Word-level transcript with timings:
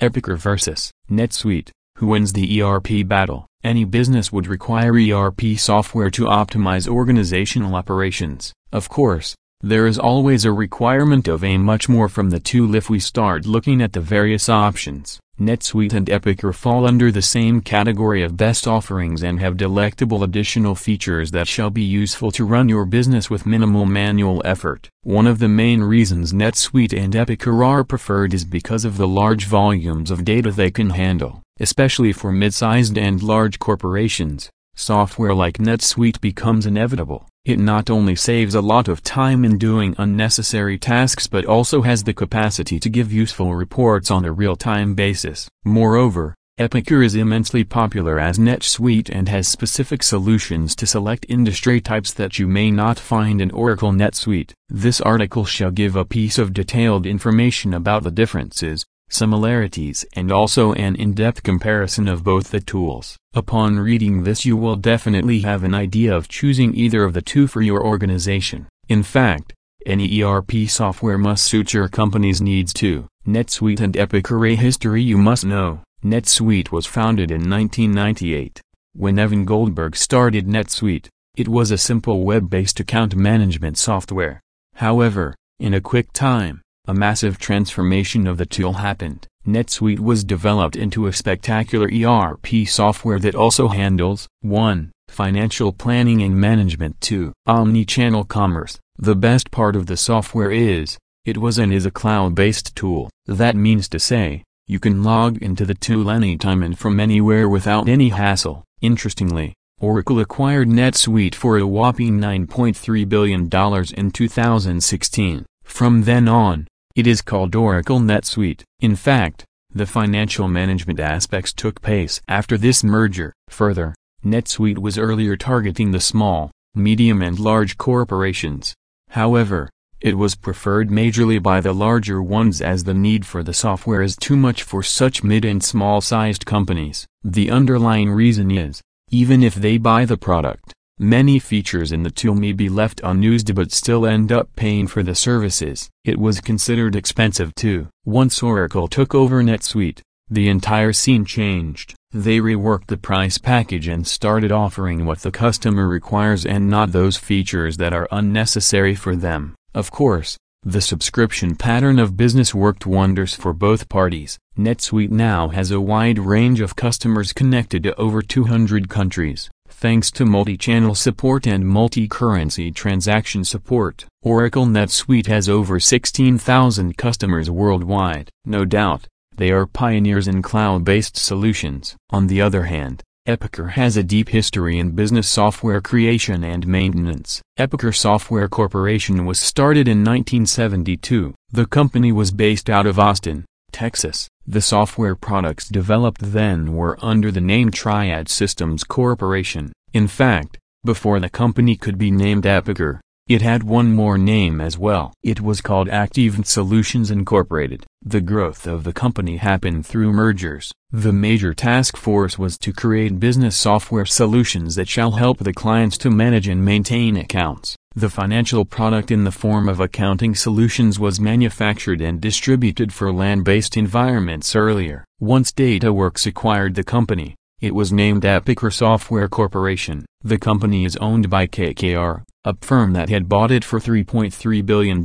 Epicor 0.00 0.38
versus 0.38 0.90
NetSuite. 1.10 1.70
Who 1.98 2.06
wins 2.06 2.32
the 2.32 2.62
ERP 2.62 3.06
battle? 3.06 3.46
Any 3.62 3.84
business 3.84 4.32
would 4.32 4.46
require 4.46 4.94
ERP 4.94 5.58
software 5.58 6.10
to 6.10 6.24
optimize 6.24 6.88
organizational 6.88 7.74
operations. 7.74 8.54
Of 8.72 8.88
course, 8.88 9.34
there 9.62 9.86
is 9.86 9.98
always 9.98 10.46
a 10.46 10.52
requirement 10.52 11.28
of 11.28 11.44
a 11.44 11.58
much 11.58 11.86
more 11.86 12.08
from 12.08 12.30
the 12.30 12.40
two 12.40 12.74
if 12.74 12.88
we 12.88 12.98
start 12.98 13.44
looking 13.44 13.82
at 13.82 13.92
the 13.92 14.00
various 14.00 14.48
options. 14.48 15.20
NetSuite 15.38 15.92
and 15.92 16.06
Epicor 16.06 16.54
fall 16.54 16.86
under 16.86 17.10
the 17.10 17.22
same 17.22 17.60
category 17.60 18.22
of 18.22 18.38
best 18.38 18.66
offerings 18.66 19.22
and 19.22 19.38
have 19.38 19.58
delectable 19.58 20.22
additional 20.22 20.74
features 20.74 21.30
that 21.30 21.46
shall 21.46 21.70
be 21.70 21.82
useful 21.82 22.30
to 22.30 22.44
run 22.44 22.68
your 22.68 22.86
business 22.86 23.28
with 23.28 23.46
minimal 23.46 23.84
manual 23.84 24.40
effort. 24.44 24.88
One 25.02 25.26
of 25.26 25.38
the 25.38 25.48
main 25.48 25.82
reasons 25.82 26.32
NetSuite 26.32 26.98
and 26.98 27.12
Epicor 27.12 27.64
are 27.66 27.84
preferred 27.84 28.32
is 28.32 28.44
because 28.44 28.84
of 28.86 28.96
the 28.96 29.08
large 29.08 29.46
volumes 29.46 30.10
of 30.10 30.24
data 30.24 30.50
they 30.50 30.70
can 30.70 30.90
handle, 30.90 31.42
especially 31.58 32.12
for 32.12 32.32
mid-sized 32.32 32.96
and 32.96 33.22
large 33.22 33.58
corporations. 33.58 34.50
Software 34.74 35.34
like 35.34 35.58
NetSuite 35.58 36.20
becomes 36.20 36.64
inevitable. 36.64 37.29
It 37.44 37.58
not 37.58 37.88
only 37.88 38.16
saves 38.16 38.54
a 38.54 38.60
lot 38.60 38.86
of 38.86 39.02
time 39.02 39.46
in 39.46 39.56
doing 39.56 39.94
unnecessary 39.96 40.78
tasks 40.78 41.26
but 41.26 41.46
also 41.46 41.80
has 41.80 42.04
the 42.04 42.12
capacity 42.12 42.78
to 42.78 42.90
give 42.90 43.10
useful 43.10 43.54
reports 43.54 44.10
on 44.10 44.26
a 44.26 44.32
real-time 44.32 44.94
basis. 44.94 45.48
Moreover, 45.64 46.34
Epicor 46.58 47.02
is 47.02 47.14
immensely 47.14 47.64
popular 47.64 48.20
as 48.20 48.38
NetSuite 48.38 49.08
and 49.08 49.30
has 49.30 49.48
specific 49.48 50.02
solutions 50.02 50.76
to 50.76 50.86
select 50.86 51.24
industry 51.30 51.80
types 51.80 52.12
that 52.12 52.38
you 52.38 52.46
may 52.46 52.70
not 52.70 52.98
find 52.98 53.40
in 53.40 53.50
Oracle 53.52 53.92
NetSuite. 53.92 54.52
This 54.68 55.00
article 55.00 55.46
shall 55.46 55.70
give 55.70 55.96
a 55.96 56.04
piece 56.04 56.36
of 56.36 56.52
detailed 56.52 57.06
information 57.06 57.72
about 57.72 58.02
the 58.02 58.10
differences, 58.10 58.84
similarities 59.10 60.04
and 60.14 60.32
also 60.32 60.72
an 60.72 60.96
in-depth 60.96 61.42
comparison 61.42 62.08
of 62.08 62.24
both 62.24 62.50
the 62.50 62.60
tools. 62.60 63.16
Upon 63.34 63.78
reading 63.78 64.22
this 64.22 64.44
you 64.44 64.56
will 64.56 64.76
definitely 64.76 65.40
have 65.40 65.64
an 65.64 65.74
idea 65.74 66.14
of 66.14 66.28
choosing 66.28 66.74
either 66.74 67.04
of 67.04 67.12
the 67.12 67.22
two 67.22 67.46
for 67.46 67.62
your 67.62 67.84
organization. 67.84 68.66
In 68.88 69.02
fact, 69.02 69.52
any 69.86 70.22
ERP 70.22 70.68
software 70.68 71.18
must 71.18 71.44
suit 71.44 71.72
your 71.72 71.88
company's 71.88 72.40
needs 72.40 72.72
too. 72.72 73.06
NetSuite 73.26 73.80
and 73.80 73.94
Epicor 73.94 74.56
history 74.56 75.02
you 75.02 75.16
must 75.16 75.44
know. 75.44 75.80
NetSuite 76.04 76.72
was 76.72 76.86
founded 76.86 77.30
in 77.30 77.48
1998. 77.48 78.60
When 78.94 79.18
Evan 79.18 79.44
Goldberg 79.44 79.96
started 79.96 80.46
NetSuite, 80.46 81.08
it 81.36 81.48
was 81.48 81.70
a 81.70 81.78
simple 81.78 82.24
web-based 82.24 82.80
account 82.80 83.14
management 83.14 83.78
software. 83.78 84.40
However, 84.74 85.34
in 85.58 85.74
a 85.74 85.80
quick 85.80 86.12
time, 86.12 86.62
a 86.86 86.94
massive 86.94 87.38
transformation 87.38 88.26
of 88.26 88.38
the 88.38 88.46
tool 88.46 88.74
happened. 88.74 89.26
NetSuite 89.46 90.00
was 90.00 90.24
developed 90.24 90.76
into 90.76 91.06
a 91.06 91.12
spectacular 91.12 91.88
ERP 91.88 92.66
software 92.66 93.18
that 93.18 93.34
also 93.34 93.68
handles 93.68 94.28
1. 94.42 94.90
Financial 95.08 95.72
planning 95.72 96.22
and 96.22 96.40
management 96.40 97.00
2. 97.00 97.32
Omni-channel 97.46 98.24
commerce. 98.24 98.78
The 98.98 99.16
best 99.16 99.50
part 99.50 99.76
of 99.76 99.86
the 99.86 99.96
software 99.96 100.50
is, 100.50 100.98
it 101.24 101.38
was 101.38 101.58
and 101.58 101.72
is 101.72 101.86
a 101.86 101.90
cloud-based 101.90 102.76
tool. 102.76 103.10
That 103.26 103.56
means 103.56 103.88
to 103.88 103.98
say, 103.98 104.44
you 104.66 104.78
can 104.78 105.02
log 105.02 105.42
into 105.42 105.64
the 105.66 105.74
tool 105.74 106.10
anytime 106.10 106.62
and 106.62 106.78
from 106.78 107.00
anywhere 107.00 107.48
without 107.48 107.88
any 107.88 108.10
hassle. 108.10 108.64
Interestingly, 108.80 109.54
Oracle 109.80 110.20
acquired 110.20 110.68
NetSuite 110.68 111.34
for 111.34 111.58
a 111.58 111.66
whopping 111.66 112.20
$9.3 112.20 113.08
billion 113.08 113.48
in 113.96 114.10
2016. 114.10 115.46
From 115.70 116.02
then 116.02 116.28
on, 116.28 116.66
it 116.94 117.06
is 117.06 117.22
called 117.22 117.54
Oracle 117.54 118.00
NetSuite. 118.00 118.64
In 118.80 118.96
fact, 118.96 119.44
the 119.72 119.86
financial 119.86 120.46
management 120.46 121.00
aspects 121.00 121.54
took 121.54 121.80
place 121.80 122.20
after 122.28 122.58
this 122.58 122.84
merger. 122.84 123.32
Further, 123.48 123.94
NetSuite 124.22 124.76
was 124.76 124.98
earlier 124.98 125.36
targeting 125.36 125.90
the 125.90 126.00
small, 126.00 126.50
medium 126.74 127.22
and 127.22 127.38
large 127.38 127.78
corporations. 127.78 128.74
However, 129.08 129.70
it 130.02 130.18
was 130.18 130.34
preferred 130.34 130.90
majorly 130.90 131.42
by 131.42 131.62
the 131.62 131.72
larger 131.72 132.20
ones 132.20 132.60
as 132.60 132.84
the 132.84 132.92
need 132.92 133.24
for 133.24 133.42
the 133.42 133.54
software 133.54 134.02
is 134.02 134.16
too 134.16 134.36
much 134.36 134.62
for 134.62 134.82
such 134.82 135.24
mid 135.24 135.46
and 135.46 135.64
small-sized 135.64 136.44
companies. 136.44 137.06
The 137.24 137.50
underlying 137.50 138.10
reason 138.10 138.50
is, 138.50 138.82
even 139.10 139.42
if 139.42 139.54
they 139.54 139.78
buy 139.78 140.04
the 140.04 140.18
product, 140.18 140.74
Many 141.02 141.38
features 141.38 141.92
in 141.92 142.02
the 142.02 142.10
tool 142.10 142.34
may 142.34 142.52
be 142.52 142.68
left 142.68 143.00
unused 143.02 143.54
but 143.54 143.72
still 143.72 144.04
end 144.04 144.30
up 144.30 144.54
paying 144.54 144.86
for 144.86 145.02
the 145.02 145.14
services. 145.14 145.88
It 146.04 146.18
was 146.18 146.42
considered 146.42 146.94
expensive 146.94 147.54
too. 147.54 147.88
Once 148.04 148.42
Oracle 148.42 148.86
took 148.86 149.14
over 149.14 149.42
NetSuite, 149.42 150.02
the 150.28 150.50
entire 150.50 150.92
scene 150.92 151.24
changed. 151.24 151.94
They 152.12 152.38
reworked 152.38 152.88
the 152.88 152.98
price 152.98 153.38
package 153.38 153.88
and 153.88 154.06
started 154.06 154.52
offering 154.52 155.06
what 155.06 155.20
the 155.20 155.30
customer 155.30 155.88
requires 155.88 156.44
and 156.44 156.68
not 156.68 156.92
those 156.92 157.16
features 157.16 157.78
that 157.78 157.94
are 157.94 158.06
unnecessary 158.12 158.94
for 158.94 159.16
them. 159.16 159.54
Of 159.74 159.90
course, 159.90 160.36
the 160.62 160.82
subscription 160.82 161.56
pattern 161.56 161.98
of 161.98 162.18
business 162.18 162.54
worked 162.54 162.84
wonders 162.84 163.34
for 163.34 163.54
both 163.54 163.88
parties. 163.88 164.38
NetSuite 164.58 165.10
now 165.10 165.48
has 165.48 165.70
a 165.70 165.80
wide 165.80 166.18
range 166.18 166.60
of 166.60 166.76
customers 166.76 167.32
connected 167.32 167.84
to 167.84 167.98
over 167.98 168.20
200 168.20 168.90
countries. 168.90 169.48
Thanks 169.80 170.10
to 170.10 170.26
multi-channel 170.26 170.94
support 170.94 171.46
and 171.46 171.66
multi-currency 171.66 172.70
transaction 172.70 173.44
support, 173.44 174.04
Oracle 174.20 174.66
NetSuite 174.66 175.28
has 175.28 175.48
over 175.48 175.80
16,000 175.80 176.98
customers 176.98 177.50
worldwide. 177.50 178.28
No 178.44 178.66
doubt, 178.66 179.06
they 179.34 179.50
are 179.50 179.64
pioneers 179.64 180.28
in 180.28 180.42
cloud-based 180.42 181.16
solutions. 181.16 181.96
On 182.10 182.26
the 182.26 182.42
other 182.42 182.64
hand, 182.64 183.02
Epicor 183.26 183.70
has 183.70 183.96
a 183.96 184.02
deep 184.02 184.28
history 184.28 184.78
in 184.78 184.90
business 184.90 185.26
software 185.26 185.80
creation 185.80 186.44
and 186.44 186.66
maintenance. 186.66 187.40
Epicor 187.58 187.96
Software 187.96 188.48
Corporation 188.48 189.24
was 189.24 189.40
started 189.40 189.88
in 189.88 190.04
1972. 190.04 191.32
The 191.52 191.64
company 191.64 192.12
was 192.12 192.32
based 192.32 192.68
out 192.68 192.84
of 192.84 192.98
Austin, 192.98 193.46
Texas. 193.72 194.28
The 194.50 194.60
software 194.60 195.14
products 195.14 195.68
developed 195.68 196.32
then 196.32 196.72
were 196.72 196.98
under 197.00 197.30
the 197.30 197.40
name 197.40 197.70
Triad 197.70 198.28
Systems 198.28 198.82
Corporation. 198.82 199.72
In 199.92 200.08
fact, 200.08 200.58
before 200.84 201.20
the 201.20 201.30
company 201.30 201.76
could 201.76 201.96
be 201.96 202.10
named 202.10 202.42
Epicor, 202.42 202.98
it 203.30 203.42
had 203.42 203.62
one 203.62 203.94
more 203.94 204.18
name 204.18 204.60
as 204.60 204.76
well. 204.76 205.14
It 205.22 205.40
was 205.40 205.60
called 205.60 205.88
Active 205.88 206.44
Solutions 206.44 207.12
Incorporated. 207.12 207.86
The 208.04 208.20
growth 208.20 208.66
of 208.66 208.82
the 208.82 208.92
company 208.92 209.36
happened 209.36 209.86
through 209.86 210.12
mergers. 210.12 210.72
The 210.90 211.12
major 211.12 211.54
task 211.54 211.96
force 211.96 212.40
was 212.40 212.58
to 212.58 212.72
create 212.72 213.20
business 213.20 213.56
software 213.56 214.04
solutions 214.04 214.74
that 214.74 214.88
shall 214.88 215.12
help 215.12 215.38
the 215.38 215.52
clients 215.52 215.96
to 215.98 216.10
manage 216.10 216.48
and 216.48 216.64
maintain 216.64 217.16
accounts. 217.16 217.76
The 217.94 218.10
financial 218.10 218.64
product 218.64 219.12
in 219.12 219.22
the 219.22 219.30
form 219.30 219.68
of 219.68 219.78
accounting 219.78 220.34
solutions 220.34 220.98
was 220.98 221.20
manufactured 221.20 222.00
and 222.00 222.20
distributed 222.20 222.92
for 222.92 223.12
land-based 223.12 223.76
environments 223.76 224.56
earlier. 224.56 225.04
Once 225.20 225.52
DataWorks 225.52 226.26
acquired 226.26 226.74
the 226.74 226.82
company, 226.82 227.36
it 227.60 227.74
was 227.74 227.92
named 227.92 228.22
Epicor 228.22 228.72
Software 228.72 229.28
Corporation. 229.28 230.06
The 230.22 230.38
company 230.38 230.84
is 230.84 230.96
owned 230.96 231.28
by 231.28 231.46
KKR, 231.46 232.24
a 232.44 232.56
firm 232.62 232.94
that 232.94 233.10
had 233.10 233.28
bought 233.28 233.50
it 233.50 233.64
for 233.64 233.78
$3.3 233.78 234.64
billion 234.64 235.00